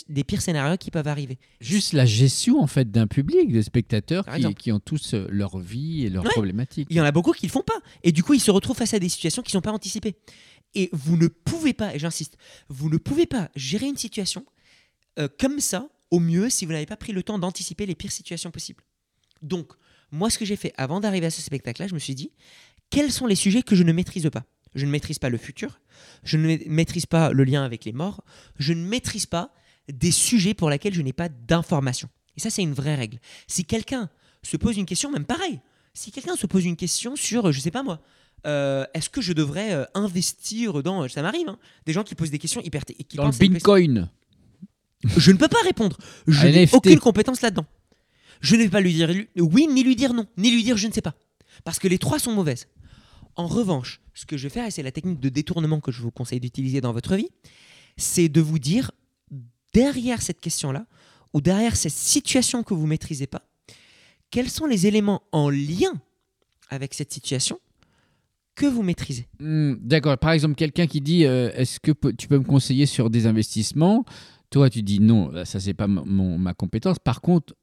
[0.08, 1.38] des pires scénarios qui peuvent arriver.
[1.60, 4.26] Juste la gestion en fait d'un public, de spectateurs
[4.58, 6.30] qui, ont tous euh, leur vie et leurs Ouais.
[6.30, 6.88] problématiques.
[6.90, 7.78] Il y en a beaucoup qui le font pas.
[8.02, 10.16] Et du coup, ils se retrouvent face à des situations qui ne sont pas anticipées.
[10.74, 12.36] Et vous ne pouvez pas, et j'insiste,
[12.68, 14.44] vous ne pouvez pas gérer une situation
[15.18, 18.12] euh, comme ça, au mieux, si vous n'avez pas pris le temps d'anticiper les pires
[18.12, 18.82] situations possibles.
[19.42, 19.72] Donc,
[20.10, 22.30] moi, ce que j'ai fait avant d'arriver à ce spectacle-là, je me suis dit,
[22.90, 24.44] quels sont les sujets que je ne maîtrise pas?
[24.74, 25.80] Je ne maîtrise pas le futur,
[26.24, 28.24] je ne maîtrise pas le lien avec les morts,
[28.58, 29.52] je ne maîtrise pas
[29.92, 32.08] des sujets pour lesquels je n'ai pas d'informations.
[32.36, 33.18] Et ça, c'est une vraie règle.
[33.46, 34.10] Si quelqu'un
[34.42, 35.60] se pose une question, même pareil,
[35.94, 38.00] si quelqu'un se pose une question sur, euh, je sais pas moi,
[38.46, 41.08] euh, est-ce que je devrais euh, investir dans.
[41.08, 42.84] Ça m'arrive, hein, des gens qui posent des questions hyper.
[42.84, 44.08] qui Dans le Bitcoin.
[45.04, 45.96] Je ne peux pas répondre.
[46.26, 47.66] Je n'ai aucune compétence là-dedans.
[48.40, 50.86] Je ne vais pas lui dire oui, ni lui dire non, ni lui dire je
[50.86, 51.14] ne sais pas.
[51.64, 52.66] Parce que les trois sont mauvaises.
[53.36, 56.02] En revanche, ce que je vais faire, et c'est la technique de détournement que je
[56.02, 57.28] vous conseille d'utiliser dans votre vie,
[57.96, 58.90] c'est de vous dire,
[59.72, 60.86] derrière cette question-là,
[61.34, 63.42] ou derrière cette situation que vous ne maîtrisez pas,
[64.30, 65.92] quels sont les éléments en lien
[66.70, 67.60] avec cette situation
[68.54, 69.28] que vous maîtrisez?
[69.38, 70.16] Hmm, D'accord.
[70.18, 74.04] Par exemple, quelqu'un qui dit euh, Est-ce que tu peux me conseiller sur des investissements?
[74.50, 76.98] Toi, tu dis non, là, ça, c'est pas ma compétence.
[76.98, 77.54] Par contre,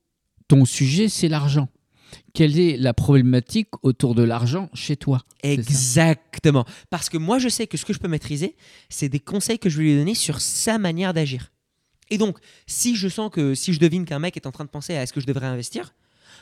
[0.48, 1.68] ton sujet, c'est l'argent.
[2.34, 5.24] Quelle est la problématique autour de l'argent chez toi?
[5.44, 6.66] Exactement.
[6.90, 8.56] Parce que moi, je sais que ce que je peux maîtriser,
[8.90, 11.52] c'est des conseils que je vais lui donner sur sa manière d'agir.
[12.10, 14.70] Et donc, si je sens que, si je devine qu'un mec est en train de
[14.70, 15.94] penser à est-ce que je devrais investir,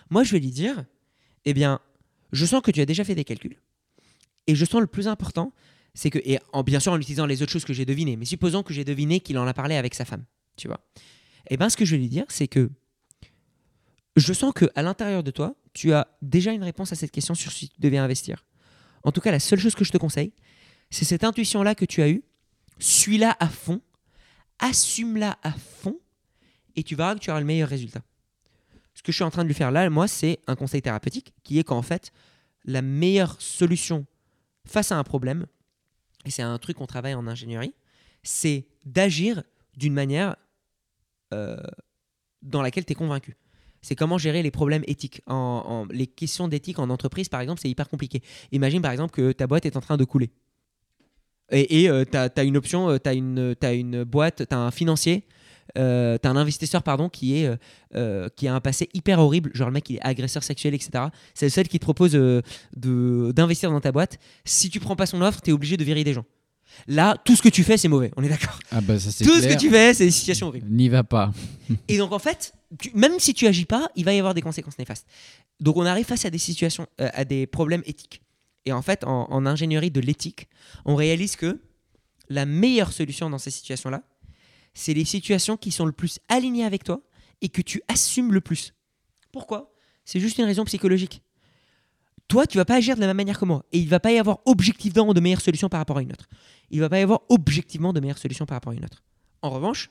[0.09, 0.83] moi, je vais lui dire,
[1.45, 1.79] eh bien,
[2.31, 3.57] je sens que tu as déjà fait des calculs.
[4.47, 5.53] Et je sens le plus important,
[5.93, 8.25] c'est que, et en, bien sûr en utilisant les autres choses que j'ai devinées, mais
[8.25, 10.79] supposons que j'ai deviné qu'il en a parlé avec sa femme, tu vois.
[11.49, 12.69] Eh bien, ce que je vais lui dire, c'est que
[14.15, 17.33] je sens que à l'intérieur de toi, tu as déjà une réponse à cette question
[17.33, 18.45] sur si tu devais investir.
[19.03, 20.33] En tout cas, la seule chose que je te conseille,
[20.89, 22.23] c'est cette intuition-là que tu as eue.
[22.79, 23.81] Suis-la à fond,
[24.59, 25.97] assume-la à fond,
[26.75, 28.01] et tu verras que tu auras le meilleur résultat.
[28.93, 31.33] Ce que je suis en train de lui faire là, moi, c'est un conseil thérapeutique
[31.43, 32.11] qui est qu'en fait,
[32.65, 34.05] la meilleure solution
[34.65, 35.45] face à un problème,
[36.25, 37.73] et c'est un truc qu'on travaille en ingénierie,
[38.23, 39.43] c'est d'agir
[39.75, 40.35] d'une manière
[41.33, 41.57] euh,
[42.41, 43.35] dans laquelle tu es convaincu.
[43.81, 45.21] C'est comment gérer les problèmes éthiques.
[45.27, 48.21] En, en- les questions d'éthique en entreprise, par exemple, c'est hyper compliqué.
[48.51, 50.29] Imagine par exemple que ta boîte est en train de couler.
[51.51, 55.25] Et tu as, une option, tu as, une t'as une boîte, tu as un financier,
[55.75, 57.55] tu as un investisseur pardon, qui, est, euh,
[57.95, 61.05] euh, qui a un passé hyper horrible, genre le mec il est agresseur sexuel, etc.
[61.33, 62.41] C'est le seul qui te propose euh,
[62.77, 64.17] d'investir dans ta boîte.
[64.45, 66.23] Si tu prends pas son offre, tu es obligé de virer des gens.
[66.87, 68.57] Là, tout ce que tu fais, c'est mauvais, on est d'accord.
[68.71, 70.67] Ah bah ça Tout ce que tu fais, c'est des situations horribles.
[70.69, 71.33] N'y va pas.
[71.89, 72.53] Et donc en fait,
[72.93, 75.07] même si tu agis pas, il va y avoir des conséquences néfastes.
[75.59, 78.21] Donc on arrive face à des situations, euh, à des problèmes éthiques.
[78.65, 80.47] Et en fait, en, ingénierie de l'éthique,
[80.85, 81.59] on réalise que
[82.29, 84.03] la meilleure solution dans ces situations-là,
[84.73, 87.01] c'est les situations qui sont le plus alignées avec toi
[87.41, 88.73] et que tu assumes le plus.
[89.31, 89.73] Pourquoi?
[90.05, 91.23] C'est juste une raison psychologique.
[92.27, 93.65] Toi, tu vas pas agir de la même manière que moi.
[93.71, 96.27] Et il va pas y avoir objectivement de meilleures solutions par rapport à une autre.
[96.69, 99.03] Il va pas y avoir objectivement de meilleures solutions par rapport à une autre.
[99.41, 99.89] En revanche,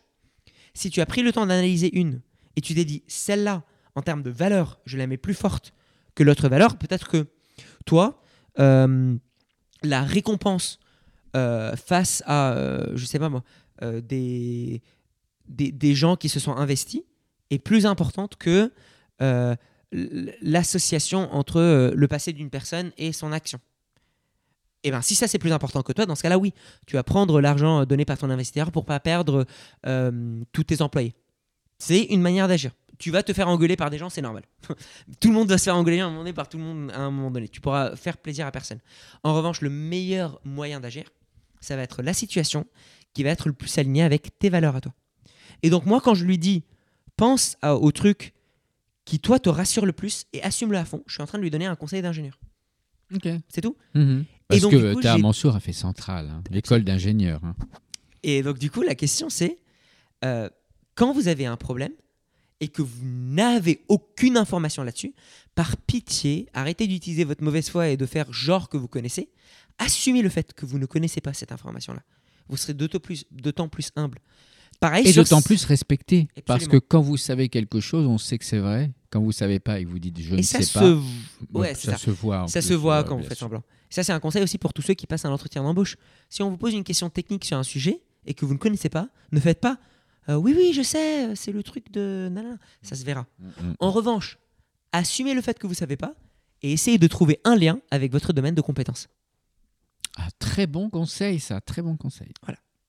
[0.73, 2.23] si tu as pris le temps d'analyser une
[2.61, 3.63] et tu t'es dit, celle-là,
[3.95, 5.73] en termes de valeur, je la mets plus forte
[6.15, 7.27] que l'autre valeur, peut-être que
[7.87, 8.23] toi,
[8.59, 9.17] euh,
[9.83, 10.79] la récompense
[11.37, 13.43] euh, face à, euh, je sais pas moi,
[14.03, 14.83] des,
[15.95, 17.01] gens qui se sont investis
[17.49, 18.71] est plus importante que
[20.43, 23.59] l'association entre le passé d'une personne et son action.
[24.85, 26.53] Et bien, si ça c'est plus important que toi, dans ce cas-là, oui,
[26.87, 29.47] tu vas prendre l'argent donné par ton investisseur pour pas perdre
[30.53, 31.15] tous tes employés.
[31.81, 32.71] C'est une manière d'agir.
[32.99, 34.45] Tu vas te faire engueuler par des gens, c'est normal.
[35.21, 36.91] tout le monde va se faire engueuler à un moment donné par tout le monde
[36.93, 37.49] à un moment donné.
[37.49, 38.79] Tu pourras faire plaisir à personne.
[39.25, 41.05] En revanche, le meilleur moyen d'agir,
[41.61, 42.67] ça va être la situation
[43.15, 44.93] qui va être le plus alignée avec tes valeurs à toi.
[45.63, 46.63] Et donc moi, quand je lui dis,
[47.17, 48.35] pense à- au truc
[49.07, 51.43] qui toi te rassure le plus et assume-le à fond, je suis en train de
[51.43, 52.39] lui donner un conseil d'ingénieur.
[53.15, 53.27] Ok.
[53.49, 54.25] C'est tout Mhm.
[54.47, 57.41] Parce donc, que Théa j'ai- Mansour a fait Centrale, hein, l'école d'ingénieur.
[57.45, 57.55] hein.
[58.23, 59.57] Et donc, du coup, la question, c'est
[60.25, 60.49] euh,
[61.01, 61.93] quand vous avez un problème
[62.61, 65.15] et que vous n'avez aucune information là-dessus,
[65.55, 69.31] par pitié, arrêtez d'utiliser votre mauvaise foi et de faire genre que vous connaissez.
[69.79, 72.03] Assumez le fait que vous ne connaissez pas cette information-là.
[72.51, 74.19] Vous serez d'autant plus, humble.
[74.79, 76.29] Pareil, Et d'autant plus respecté.
[76.45, 78.91] Parce que quand vous savez quelque chose, on sait que c'est vrai.
[79.09, 81.59] Quand vous savez pas et que vous dites je Et ne ça sais se, pas,
[81.59, 81.97] ouais, ça, ça.
[81.97, 82.47] se voit.
[82.47, 83.47] ça plus, se voit ouais, quand vous faites sûr.
[83.47, 83.63] semblant.
[83.89, 85.97] Ça, c'est un conseil aussi pour tous ceux qui passent un entretien d'embauche.
[86.29, 88.91] Si on vous pose une question technique sur un sujet et que vous ne connaissez
[88.91, 89.79] pas, ne faites pas
[90.29, 92.29] euh, oui, oui, je sais, c'est le truc de.
[92.31, 92.59] nanana.
[92.83, 93.27] Ça se verra.
[93.39, 93.75] Mm, mm.
[93.81, 94.39] En revanche,
[94.93, 96.15] assumez le fait que vous savez pas
[96.63, 99.09] et essayez de trouver un lien avec votre domaine de compétences.
[100.17, 101.61] Ah, très bon conseil, ça.
[101.61, 102.33] Très bon conseil.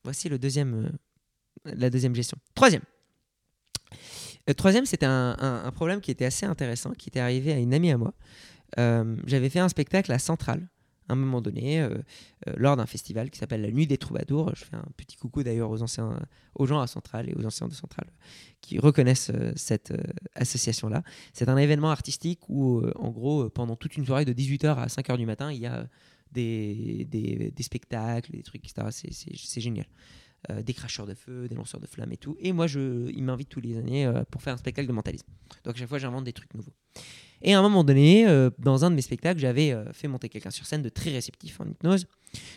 [0.03, 0.91] Voici le deuxième,
[1.67, 2.37] euh, la deuxième gestion.
[2.55, 2.81] Troisième.
[4.49, 7.57] Euh, troisième, c'était un, un- un problème qui était assez intéressant, qui était arrivé à
[7.57, 8.13] une amie à moi.
[9.25, 10.67] J'avais fait un spectacle à Centrale,
[11.09, 11.89] à un moment donné, euh,
[12.47, 14.51] euh, lors d'un festival qui s'appelle la Nuit des Troubadours.
[14.55, 15.79] Je fais un petit coucou d'ailleurs aux
[16.55, 18.11] aux gens à Centrale et aux anciens de Centrale
[18.61, 19.93] qui reconnaissent euh, cette
[20.35, 21.03] association-là.
[21.33, 25.17] C'est un événement artistique où, en gros, pendant toute une soirée de 18h à 5h
[25.17, 25.87] du matin, il y a
[26.31, 28.87] des, spectacles, des trucs, etc.
[28.91, 29.85] C'est- génial.
[30.63, 32.35] Des cracheurs de feu, des lanceurs de flammes et tout.
[32.39, 35.27] Et moi, je, ils m'invitent tous les années pour faire un spectacle de mentalisme.
[35.63, 36.73] Donc, à chaque fois, j'invente des trucs nouveaux.
[37.43, 40.29] Et à un moment donné, euh, dans un de mes spectacles, j'avais euh, fait monter
[40.29, 42.05] quelqu'un sur scène de très réceptif en hypnose.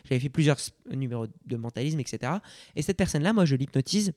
[0.08, 2.34] J'avais fait plusieurs s- numéros de mentalisme, etc.
[2.76, 4.12] Et cette personne-là, moi, je l'hypnotise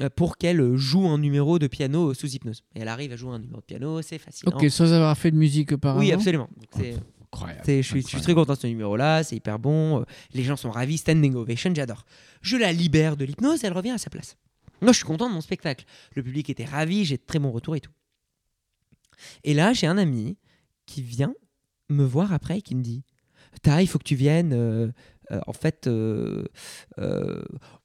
[0.00, 2.62] euh, pour qu'elle euh, joue un numéro de piano euh, sous hypnose.
[2.74, 4.48] Et elle arrive à jouer un numéro de piano, c'est facile.
[4.48, 6.00] Ok, sans avoir fait de musique auparavant.
[6.00, 6.48] Oui, absolument.
[6.56, 6.96] Donc, c'est-
[7.32, 7.62] Incroyable.
[7.66, 10.00] je, suis, je suis très content de ce numéro-là, c'est hyper bon.
[10.00, 12.04] euh, Les gens sont ravis, standing ovation, j'adore.
[12.40, 14.36] Je la libère de l'hypnose, elle revient à sa place.
[14.80, 15.84] Moi, je suis content de mon spectacle.
[16.14, 17.90] Le public était ravi, j'ai de très bons retours et tout.
[19.44, 20.36] Et là, j'ai un ami
[20.86, 21.34] qui vient
[21.88, 23.04] me voir après et qui me dit
[23.62, 24.52] Ta, il faut que tu viennes.
[24.52, 24.88] euh,
[25.32, 26.44] euh, en fait, euh,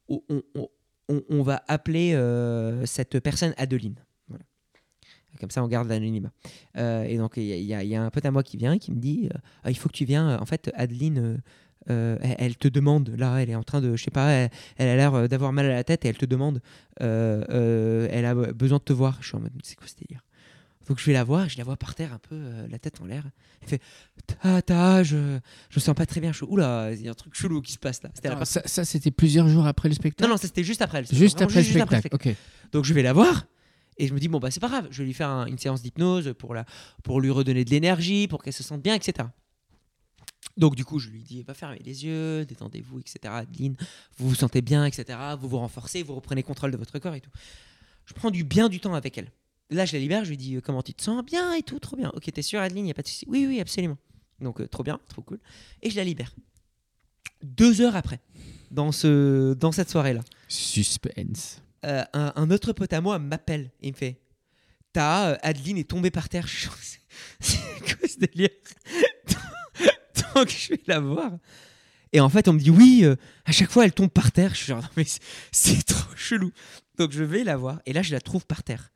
[0.07, 2.11] on, va appeler
[2.85, 3.95] cette personne Adeline.
[5.39, 6.31] Comme ça, on garde l'anonymat.
[6.77, 9.29] Et donc, il y, a- un pote à moi qui vient et qui me dit
[9.63, 10.37] Ah, Il faut que tu viennes.
[10.39, 11.41] En fait, Adeline,
[11.87, 15.27] elle, te demande, là, elle est en train de, je sais pas, elle, a l'air
[15.27, 16.61] d'avoir mal à la tête et elle te demande
[16.99, 19.17] Elle a besoin de te voir.
[19.21, 20.21] Je suis en mode C'est quoi ce délire?
[20.87, 22.99] Donc, je vais la voir, je la vois par terre, un peu euh, la tête
[23.01, 23.23] en l'air.
[23.61, 23.81] Elle fait
[24.41, 25.39] Ta, ta, je,
[25.69, 26.33] je me sens pas très bien.
[26.33, 28.09] Suis, Oula, il y a un truc chelou qui se passe là.
[28.23, 30.23] La ça, ça, c'était plusieurs jours après le spectacle?
[30.27, 31.03] Non, non, c'était juste après.
[31.03, 32.29] C'était Juste après le juste après spectacle.
[32.29, 32.35] Ok.
[32.71, 33.45] donc je vais la voir
[33.97, 35.57] et je me dis bon bah c'est pas grave, je vais lui faire un- une
[35.59, 36.65] séance d'hypnose pour la
[37.03, 39.27] pour lui redonner de l'énergie, pour qu'elle se sente bien, etc.
[40.57, 43.19] Donc du coup je lui dis va fermer les yeux, détendez-vous, etc.
[43.27, 43.75] Adeline,
[44.17, 45.17] vous vous sentez bien, etc.
[45.39, 47.29] Vous vous renforcez, vous reprenez contrôle de votre corps et tout.
[48.05, 49.31] Je prends du bien du temps avec elle.
[49.71, 51.23] Là je la libère, je lui dis euh, comment tu te sens?
[51.25, 52.11] Bien et tout, trop bien.
[52.13, 53.25] Ok t'es sûr Adeline, y a pas de souci.
[53.27, 53.97] Oui oui absolument.
[54.39, 55.39] Donc euh, trop bien, trop cool.
[55.81, 56.33] Et je la libère.
[57.43, 58.19] Deux heures après,
[58.69, 61.61] dans ce dans cette soirée là Suspense.
[61.85, 64.19] euh, un, un autre pote à moi m'appelle et il me fait
[64.93, 66.47] T'as, Adeline est tombée par terre.
[67.39, 68.49] C'est quoi ce délire?
[70.35, 71.31] Donc je vais la voir.
[72.13, 74.51] Et en fait, on me dit Oui, euh, à chaque fois elle tombe par terre.
[74.51, 75.05] Je suis genre Non, mais
[75.51, 76.51] c'est trop chelou.
[76.97, 78.91] Donc je vais la voir et là je la trouve par terre.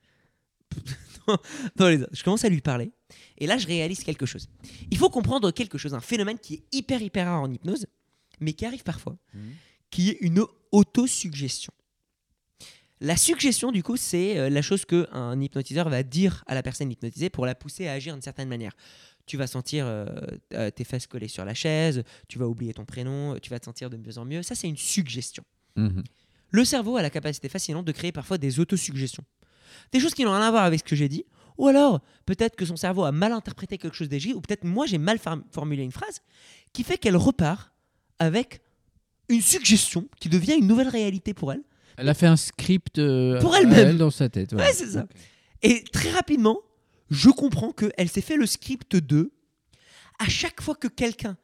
[1.76, 2.92] Dans- les- Je commence à lui parler
[3.38, 4.48] et là je réalise quelque chose.
[4.92, 7.88] Il faut comprendre quelque chose, un phénomène qui est hyper hyper rare en hypnose,
[8.40, 9.18] mais qui arrive parfois,
[9.90, 11.72] qui est une autosuggestion.
[13.02, 16.90] La suggestion, du coup, c'est euh, la chose qu'un hypnotiseur va dire à la personne
[16.92, 18.72] hypnotisée pour la pousser à agir d'une certaine manière.
[19.26, 20.06] Tu vas sentir euh,
[20.54, 23.66] euh, tes fesses collées sur la chaise, tu vas oublier ton prénom, tu vas te
[23.66, 24.44] sentir de mieux en mieux.
[24.44, 25.44] Ça, c'est une suggestion.
[25.76, 26.04] Mhm.
[26.52, 29.26] Le cerveau a la capacité fascinante de créer parfois des autosuggestions.
[29.92, 31.26] Des choses qui n'ont rien à voir avec ce que j'ai dit,
[31.58, 34.86] ou alors peut-être que son cerveau a mal interprété quelque chose dit, ou peut-être moi
[34.86, 35.20] j'ai mal
[35.52, 36.22] formulé une phrase,
[36.74, 37.72] qui fait qu'elle repart
[38.20, 38.62] avec
[39.30, 41.62] une suggestion qui devient une nouvelle réalité pour elle.
[41.98, 43.90] Elle a fait un script euh, Pour elle-même.
[43.90, 44.54] elle dans sa tête.
[44.54, 45.08] Ouais, c'est ça.
[45.62, 46.60] Et très rapidement,
[47.10, 49.32] je comprends qu'elle s'est fait le script de
[50.20, 51.38] à chaque fois que quelqu'un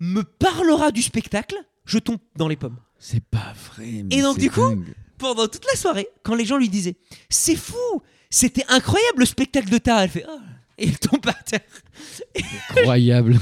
[0.00, 2.78] me parlera du spectacle, je tombe dans les pommes.
[2.98, 4.02] C'est pas vrai.
[4.04, 4.94] mais Et donc, du coup, dingue.
[5.22, 6.96] Pendant toute la soirée, quand les gens lui disaient
[7.30, 7.76] C'est fou
[8.28, 10.40] C'était incroyable le spectacle de Ta, elle fait Ah
[10.76, 11.60] Et elle tombe par terre.
[12.76, 13.38] incroyable.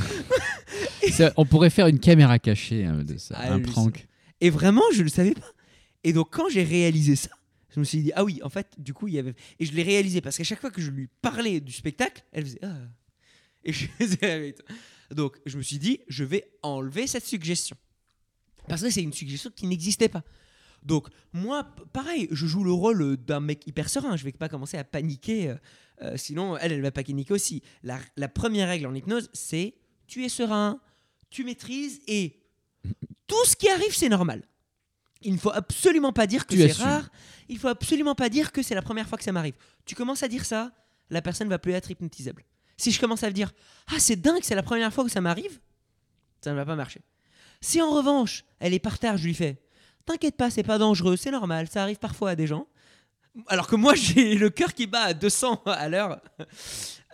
[1.10, 4.06] Ça, on pourrait faire une caméra cachée hein, de ça, Ah, un prank.
[4.42, 5.50] Et vraiment, je ne le savais pas.
[6.04, 7.30] Et donc, quand j'ai réalisé ça,
[7.74, 9.34] je me suis dit Ah oui, en fait, du coup, il y avait.
[9.58, 12.44] Et je l'ai réalisé parce qu'à chaque fois que je lui parlais du spectacle, elle
[12.44, 12.76] faisait Ah
[13.64, 14.54] Et je faisais.
[15.10, 17.76] Donc, je me suis dit Je vais enlever cette suggestion.
[18.68, 20.22] Parce que c'est une suggestion qui n'existait pas.
[20.82, 24.16] Donc, moi, pareil, je joue le rôle euh, d'un mec hyper serein.
[24.16, 25.50] Je vais pas commencer à paniquer.
[25.50, 25.54] euh,
[26.02, 27.62] euh, sinon, elle, elle va pas paniquer aussi.
[27.82, 29.74] La, la première règle en hypnose, c'est
[30.06, 30.80] tu es serein,
[31.28, 32.40] tu maîtrises et
[33.26, 34.42] tout ce qui arrive, c'est normal.
[35.22, 37.10] Il ne faut absolument pas dire que c'est rare.
[37.48, 39.54] Il faut absolument pas dire que c'est la première fois que ça m'arrive.
[39.84, 40.72] Tu commences à dire ça,
[41.10, 42.44] la personne va plus être hypnotisable.
[42.78, 43.52] Si je commence à dire
[43.88, 45.60] ah c'est dingue, c'est la première fois que ça m'arrive,
[46.40, 47.02] ça ne va pas marcher.
[47.60, 49.60] Si en revanche elle est par terre, je lui fais
[50.06, 52.66] T'inquiète pas, c'est pas dangereux, c'est normal, ça arrive parfois à des gens.
[53.46, 56.20] Alors que moi, j'ai le cœur qui bat à 200 à l'heure.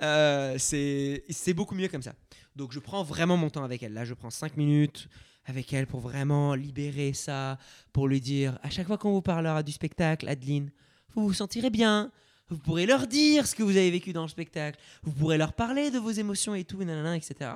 [0.03, 2.15] Euh, c'est beaucoup mieux comme ça.
[2.55, 3.93] Donc je prends vraiment mon temps avec elle.
[3.93, 5.09] Là, je prends 5 minutes
[5.45, 7.59] avec elle pour vraiment libérer ça,
[7.93, 10.71] pour lui dire, à chaque fois qu'on vous parlera du spectacle, Adeline,
[11.15, 12.11] vous vous sentirez bien.
[12.49, 14.79] Vous pourrez leur dire ce que vous avez vécu dans le spectacle.
[15.03, 17.53] Vous pourrez leur parler de vos émotions et tout, etc.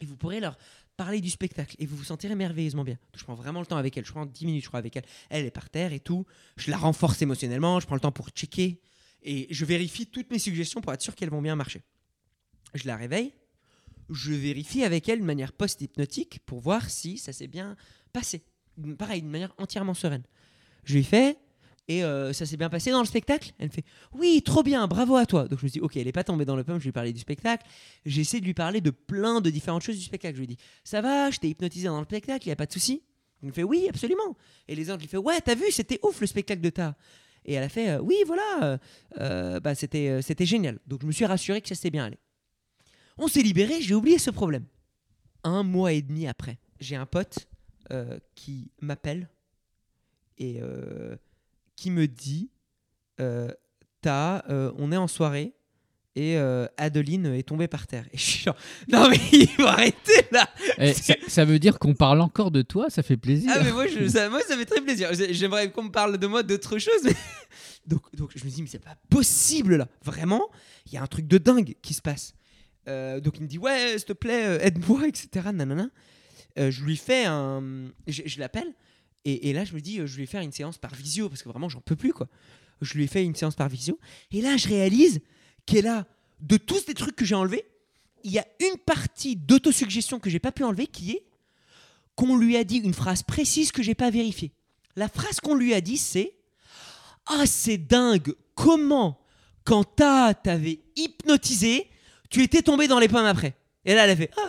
[0.00, 0.56] Et vous pourrez leur
[1.02, 2.96] parler du spectacle et vous vous sentirez merveilleusement bien.
[3.16, 4.06] Je prends vraiment le temps avec elle.
[4.06, 5.02] Je prends 10 minutes, je avec elle.
[5.30, 6.26] Elle est par terre et tout.
[6.56, 7.80] Je la renforce émotionnellement.
[7.80, 8.80] Je prends le temps pour checker
[9.24, 11.82] et je vérifie toutes mes suggestions pour être sûr qu'elles vont bien marcher.
[12.74, 13.34] Je la réveille.
[14.10, 17.76] Je vérifie avec elle de manière post-hypnotique pour voir si ça s'est bien
[18.12, 18.44] passé.
[18.96, 20.22] Pareil, d'une manière entièrement sereine.
[20.84, 21.36] Je lui fais
[21.88, 23.52] et euh, ça s'est bien passé dans le spectacle?
[23.58, 25.48] Elle me fait Oui, trop bien, bravo à toi.
[25.48, 27.12] Donc je me dit Ok, elle n'est pas tombée dans le pomme, je lui parlais
[27.12, 27.66] du spectacle.
[28.06, 30.34] J'ai essayé de lui parler de plein de différentes choses du spectacle.
[30.34, 32.56] Je lui ai dit Ça va, je t'ai hypnotisé dans le spectacle, il n'y a
[32.56, 33.02] pas de souci
[33.42, 34.36] Il me fait Oui, absolument.
[34.68, 36.96] Et les autres, je lui fais Ouais, t'as vu, c'était ouf le spectacle de ta.
[37.44, 38.78] Et elle a fait euh, Oui, voilà,
[39.18, 40.78] euh, bah, c'était, c'était génial.
[40.86, 42.18] Donc je me suis rassuré que ça s'était bien allé.
[43.18, 44.64] On s'est libéré, j'ai oublié ce problème.
[45.42, 47.48] Un mois et demi après, j'ai un pote
[48.34, 49.28] qui m'appelle
[50.38, 50.60] et
[51.76, 52.50] qui me dit
[53.20, 53.48] euh,
[54.06, 55.54] euh, on est en soirée
[56.14, 58.04] et euh, Adeline est tombée par terre.
[58.12, 58.56] Et je suis genre,
[58.88, 60.92] non mais il faut arrêter là eh,
[61.28, 63.50] ça, veut dire qu'on parle encore de toi, ça fait plaisir.
[63.54, 65.10] Ah mais moi, ça, moi ça fait très plaisir.
[65.12, 67.00] J'aimerais qu'on me parle de moi d'autre chose.
[67.04, 67.14] Mais...
[67.86, 69.88] donc, donc je me dis, mais c'est pas possible là.
[70.04, 70.50] Vraiment,
[70.86, 72.34] il y a un truc de dingue qui se passe.
[72.86, 75.48] donc il me dit, ouais, s'il te plaît, aide-moi, etc.
[75.52, 75.88] Nanana.
[76.56, 77.62] je lui fais un...
[78.06, 78.74] je l'appelle
[79.24, 81.48] et, là, je me dis, euh, je vais faire une séance par visio parce que
[81.48, 82.28] vraiment, j'en peux plus quoi.
[82.80, 83.98] Je lui ai fait une séance par visio.
[84.32, 85.20] Et là, je réalise
[85.66, 86.06] qu'elle a,
[86.40, 87.64] de tous les trucs que j'ai enlevés,
[88.24, 91.24] il y a une partie d'autosuggestion que j'ai pas pu enlever qui est
[92.16, 94.52] qu'on lui a dit une phrase précise que j'ai pas vérifiée.
[94.96, 96.34] La phrase qu'on lui a dit, c'est
[97.26, 99.20] Ah, c'est dingue, comment,
[99.64, 101.88] quand t'avais hypnotisé,
[102.28, 103.54] tu étais tombé dans les pommes après?
[103.84, 104.48] Et là, elle a fait Ah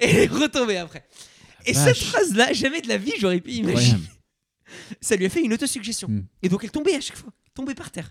[0.00, 1.04] Et elle est retombée après.
[1.68, 4.00] Et cette phrase-là, jamais de la vie, j'aurais pu imaginer.
[5.00, 6.08] Ça lui a fait une autosuggestion.
[6.08, 6.26] Hmm.
[6.42, 8.10] Et donc, elle tombait à chaque fois, tombait par terre.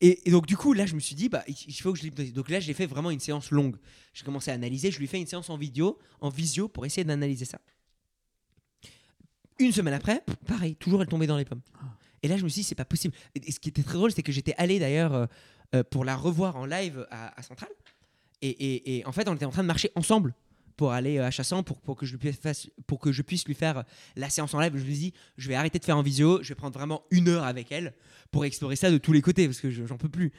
[0.00, 2.32] Et, donc, du coup, là, je me suis dit, bah, il faut que je l'hypnotise.
[2.32, 3.76] Donc là, j'ai fait vraiment une séance longue.
[4.12, 4.90] J'ai commencé à analyser.
[4.90, 7.58] Je lui ai fait une séance en vidéo, en visio, pour essayer d'analyser ça.
[9.58, 11.62] Une semaine après, pareil, toujours elle tombait dans les pommes.
[12.22, 13.14] Et là, je me suis dit, c'est pas possible.
[13.34, 15.26] Et, ce qui était très drôle, c'est que j'étais allé d'ailleurs euh,
[15.74, 17.70] euh, pour la revoir en live à, Centrale.
[18.42, 20.34] et, en fait, on était en train de marcher ensemble
[20.76, 22.38] pour aller à Chassan pour, pour, que je puisse
[22.86, 23.84] pour que je puisse lui faire
[24.16, 24.72] la séance en live.
[24.76, 27.28] Je lui dis, je vais arrêter de faire en visio, je vais prendre vraiment une
[27.28, 27.94] heure avec elle
[28.30, 30.32] pour explorer ça de tous les côtés parce que j'en peux plus.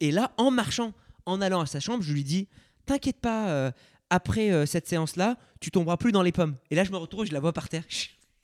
[0.00, 0.92] Et là, en marchant,
[1.26, 2.48] en allant à sa chambre, je lui dis,
[2.86, 3.70] t'inquiète pas, euh,
[4.10, 6.56] après euh, cette séance-là, tu tomberas plus dans les pommes.
[6.70, 7.84] Et là, je me retrouve, je la vois par terre.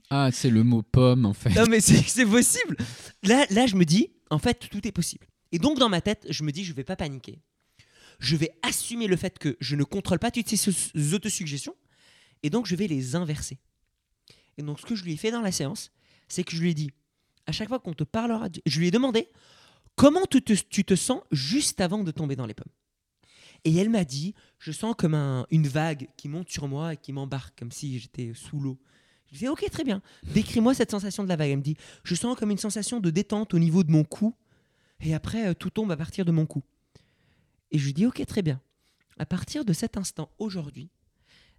[0.09, 1.51] Ah, c'est le mot pomme en fait.
[1.51, 2.77] Non, mais c'est possible.
[3.23, 5.25] Là, là, je me dis, en fait, tout est possible.
[5.51, 7.39] Et donc, dans ma tête, je me dis, je vais pas paniquer
[8.21, 11.75] je vais assumer le fait que je ne contrôle pas toutes ces autosuggestions
[12.43, 13.59] et donc je vais les inverser.
[14.57, 15.91] Et donc ce que je lui ai fait dans la séance,
[16.27, 16.91] c'est que je lui ai dit,
[17.47, 19.27] à chaque fois qu'on te parlera, je lui ai demandé
[19.95, 22.71] comment tu te, sens juste avant de tomber dans les pommes?
[23.63, 25.15] Et elle m'a dit, je sens comme
[25.49, 28.79] une vague qui monte sur moi et qui m'embarque, comme si j'étais sous l'eau.
[29.27, 31.49] Je lui ai dit, ok, très bien, décris-moi cette sensation de la vague.
[31.49, 34.35] Elle me dit, je sens comme une sensation de détente au niveau de mon cou,
[34.99, 36.63] et après, euh, tout tombe à partir de mon cou.
[37.71, 38.61] Et je lui dis, ok, très bien.
[39.17, 40.89] À partir de cet instant, aujourd'hui,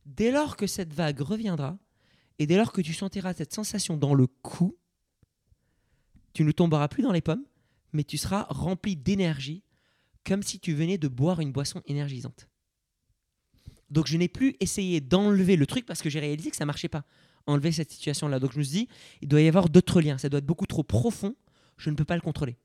[0.07, 1.79] dès lors que cette vague reviendra,
[2.39, 4.77] et dès lors que tu sentiras cette sensation dans le cou,
[6.33, 7.45] tu ne tomberas plus dans les pommes,
[7.93, 9.63] mais tu seras rempli d'énergie,
[10.25, 12.49] comme si tu venais de boire une boisson énergisante.
[13.91, 16.89] Donc je n'ai plus essayé d'enlever le truc parce que j'ai réalisé que ça marchait
[16.89, 17.05] pas,
[17.47, 18.39] enlever cette situation-là.
[18.39, 18.89] Donc je me suis dit,
[19.21, 21.37] il doit y avoir d'autres liens, ça doit être beaucoup trop profond,
[21.77, 22.57] je ne peux pas le contrôler.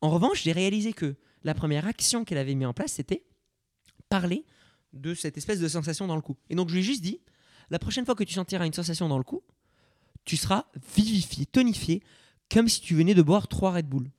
[0.00, 3.24] En revanche, j'ai réalisé que la première action qu'elle avait mis en place, c'était
[4.08, 4.44] parler
[4.92, 6.36] de cette espèce de sensation dans le cou.
[6.48, 7.20] Et donc je lui ai juste dit,
[7.70, 9.42] la prochaine fois que tu sentiras une sensation dans le cou,
[10.24, 12.02] tu seras vivifié, tonifié,
[12.52, 14.10] comme si tu venais de boire trois Red Bull.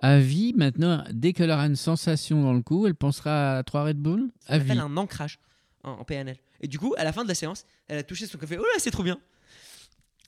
[0.00, 3.84] À vie, maintenant, dès qu'elle aura une sensation dans le cou, elle pensera à trois
[3.84, 4.30] Red Bull?
[4.40, 5.38] Ça s'appelle un ancrage
[5.82, 6.36] en, PNL.
[6.60, 8.58] Et du coup, à la fin de la séance, elle a touché son café.
[8.58, 9.18] Oh là, c'est trop bien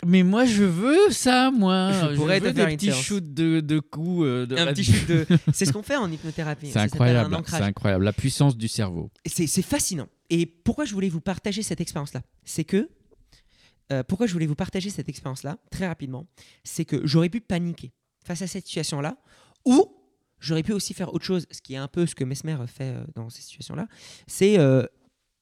[0.07, 1.93] mais moi, je veux ça, moi.
[1.93, 4.25] Je pourrais te faire des petits shoots de, de coups.
[4.25, 5.27] Euh, de un petit shoot de.
[5.53, 6.71] C'est ce qu'on fait en hypnothérapie.
[6.71, 7.37] C'est incroyable.
[7.47, 8.05] C'est incroyable.
[8.05, 9.11] La puissance du cerveau.
[9.27, 10.09] C'est fascinant.
[10.31, 12.23] Et pourquoi je voulais vous partager cette expérience-là?
[12.45, 12.89] C'est que.
[13.93, 16.29] Euh, pourquoi je voulais vous partager cette expérience-là, très rapidement
[16.63, 17.93] C'est que j'aurais pu paniquer
[18.25, 19.17] face à cette situation-là,
[19.65, 19.85] ou
[20.39, 22.95] j'aurais pu aussi faire autre chose, ce qui est un peu ce que Mesmer fait
[22.95, 23.89] euh, dans ces situations-là,
[24.29, 24.59] c'est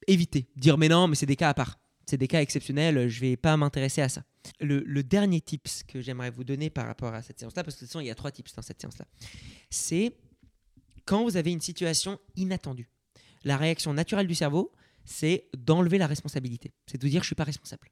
[0.06, 1.78] éviter, dire mais non, mais c'est des cas à part
[2.08, 4.24] C'est des cas exceptionnels, je vais pas m'intéresser à ça.
[4.60, 7.84] Le, dernier tips que j'aimerais vous donner par rapport à cette séance-là, parce que de
[7.84, 9.04] toute façon, il y a trois tips dans cette séance-là,
[9.68, 10.16] c'est
[11.04, 12.88] quand vous avez une situation inattendue.
[13.44, 14.72] La réaction naturelle du cerveau,
[15.04, 16.72] c'est d'enlever la responsabilité.
[16.86, 17.90] C'est de dire je suis pas responsable.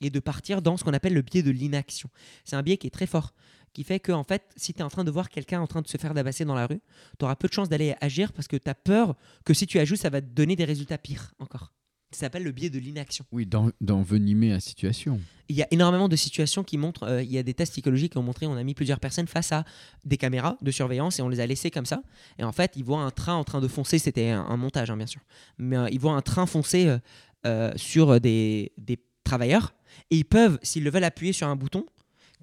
[0.00, 2.10] Et de partir dans ce qu'on appelle le biais de l'inaction.
[2.44, 3.32] C'est un biais qui est très fort,
[3.74, 5.82] qui fait que en fait, si tu es en train de voir quelqu'un en train
[5.82, 6.80] de se faire dabasser dans la rue,
[7.16, 9.78] tu auras peu de chances d'aller agir parce que tu as peur que si tu
[9.78, 11.75] ajoutes, ça va te donner des résultats pires encore.
[12.12, 13.24] Ça s'appelle le biais de l'inaction.
[13.32, 15.20] Oui, d'en- d'envenimer la situation.
[15.48, 18.12] Il y a énormément de situations qui montrent, euh, il y a des tests psychologiques
[18.12, 19.64] qui ont montré, on a mis plusieurs personnes face à
[20.04, 22.02] des caméras de surveillance et on les a laissées comme ça.
[22.38, 24.90] Et en fait, ils voient un train en train de foncer, c'était un, un montage
[24.90, 25.20] hein, bien sûr,
[25.58, 26.96] mais euh, ils voient un train foncer
[27.44, 29.74] euh, sur des, des travailleurs
[30.10, 31.84] et ils peuvent, s'ils le veulent, appuyer sur un bouton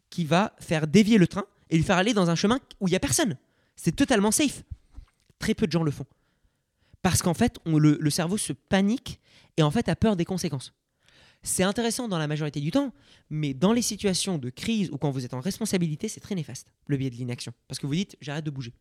[0.09, 2.91] qui va faire dévier le train et lui faire aller dans un chemin où il
[2.91, 3.37] n'y a personne.
[3.75, 4.63] C'est totalement safe.
[5.39, 6.05] Très peu de gens le font.
[7.03, 9.19] Parce qu'en fait, on- le, le cerveau se panique
[9.57, 10.73] et en fait a peur des conséquences.
[11.43, 12.93] C'est intéressant dans la majorité du temps,
[13.29, 16.71] mais dans les situations de crise ou quand vous êtes en responsabilité, c'est très néfaste,
[16.87, 17.51] le biais de l'inaction.
[17.67, 18.73] Parce que vous dites, j'arrête de bouger.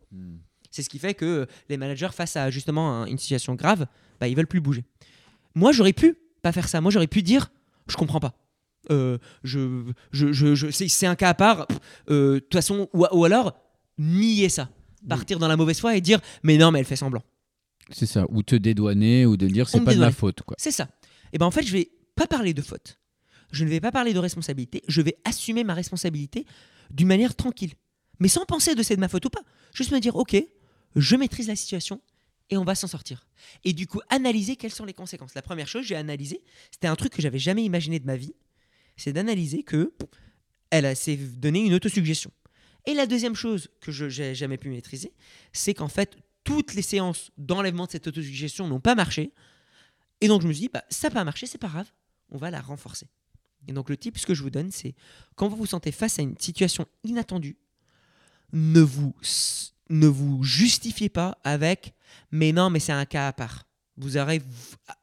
[0.71, 3.87] C'est ce qui fait que les managers, face à justement un- une situation grave,
[4.21, 4.85] bah, ils veulent plus bouger.
[5.57, 6.81] Moi, j'aurais pu pas faire ça.
[6.81, 7.51] Moi, j'aurais pu dire,
[7.89, 8.39] je comprends pas.
[8.91, 11.67] Euh, je, je, je, je- c'est, un cas à part.
[12.11, 13.55] euh, De toute façon, ou, ou alors
[13.99, 14.71] nier ça,
[15.09, 17.23] partir dans la mauvaise foi et dire, mais non, mais elle fait semblant.
[17.95, 18.27] C'est ça.
[18.31, 20.43] Ou te dédouaner, ou de dire c'est pas de ma faute.
[20.43, 20.57] Quoi.
[20.59, 20.89] C'est ça.
[21.33, 22.99] Et ben en fait, je vais pas parler de faute.
[23.51, 24.83] Je ne vais pas parler de responsabilité.
[24.89, 26.47] Je vais assumer ma responsabilité
[26.91, 27.73] d'une manière tranquille,
[28.19, 29.43] mais sans penser de c'est de ma faute ou pas.
[29.75, 30.37] Juste me dire, ok,
[30.97, 32.01] je maîtrise la situation
[32.51, 33.27] et on va s'en sortir.
[33.65, 35.35] Et du coup, analyser quelles sont les conséquences.
[35.35, 38.35] La première chose, j'ai analysé, c'était un truc que j'avais jamais imaginé de ma vie,
[38.97, 39.93] c'est d'analyser que
[40.71, 42.31] elle a- s'est donné une autosuggestion.
[42.87, 45.13] Et la deuxième chose que je n'ai jamais pu maîtriser,
[45.53, 49.33] c'est qu'en fait, toutes les séances d'enlèvement de cette autosuggestion n'ont pas marché.
[50.21, 51.91] Et donc, je me suis dit, bah, ça n'a pas marché, c'est pas grave,
[52.31, 53.09] on va la renforcer.
[53.69, 54.95] Et donc, le tip que je vous donne, c'est
[55.37, 57.57] quand vous vous sentez face à une situation inattendue,
[58.53, 59.15] ne vous,
[59.89, 61.95] ne vous justifiez pas avec
[62.31, 63.67] mais non, mais c'est un cas à part.
[63.97, 64.43] Vous aurez,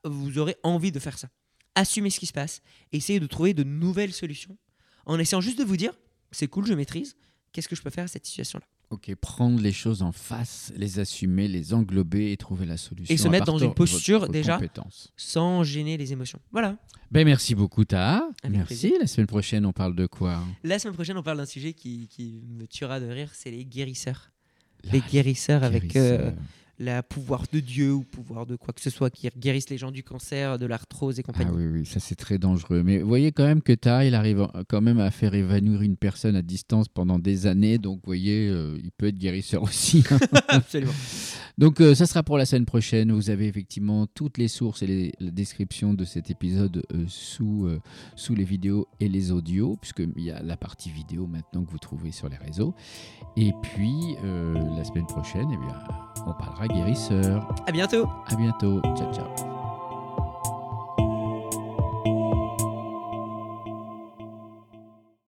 [0.03, 1.29] vous aurez envie de faire ça.
[1.75, 2.61] Assumez ce qui se passe,
[2.91, 4.57] essayez de trouver de nouvelles solutions
[5.05, 5.93] en essayant juste de vous dire
[6.31, 7.15] c'est cool, je maîtrise,
[7.51, 8.65] qu'est-ce que je peux faire à cette situation-là?
[8.91, 13.13] Ok, prendre les choses en face, les assumer, les englober et trouver la solution.
[13.13, 14.59] Et se mettre dans une posture, votre déjà.
[15.15, 16.39] sans gêner les émotions.
[16.51, 16.75] Voilà.
[17.11, 18.27] Ben, merci beaucoup, Taha.
[18.49, 18.65] Merci.
[18.65, 18.93] plaisir.
[18.99, 20.41] La semaine prochaine, on parle de quoi?
[20.63, 23.63] La semaine prochaine, on parle d'un sujet qui, qui me tuera de rire, c'est les
[23.63, 24.31] guérisseurs.
[24.91, 26.31] Les guérisseurs avec euh.
[26.80, 29.91] La pouvoir de Dieu ou pouvoir de quoi que ce soit qui guérissent les gens
[29.91, 31.51] du cancer, de l'arthrose et Ah compagnie.
[31.55, 32.84] oui, oui, ça c'est très dangereux.
[32.84, 35.97] Mais vous voyez quand même que Taha, il arrive quand même à faire évanouir une
[35.97, 37.77] personne à distance pendant des années.
[37.77, 40.03] Donc, vous voyez, euh, il peut être guérisseur aussi.
[40.09, 40.19] hein.
[40.47, 40.93] Absolument.
[41.57, 43.11] Donc, euh, ça sera pour la semaine prochaine.
[43.11, 47.67] Vous avez effectivement toutes les sources et les, la description de cet épisode euh, sous,
[48.15, 51.77] sous les vidéos et les audios, puisqu'il y a la partie vidéo maintenant que vous
[51.77, 52.73] trouvez sur les réseaux.
[53.36, 55.75] Et puis, la semaine prochaine, eh bien,
[56.25, 57.47] on parlera guérisseur.
[57.67, 58.07] À bientôt.
[58.28, 58.82] À bientôt.
[58.95, 59.59] Ciao, ciao.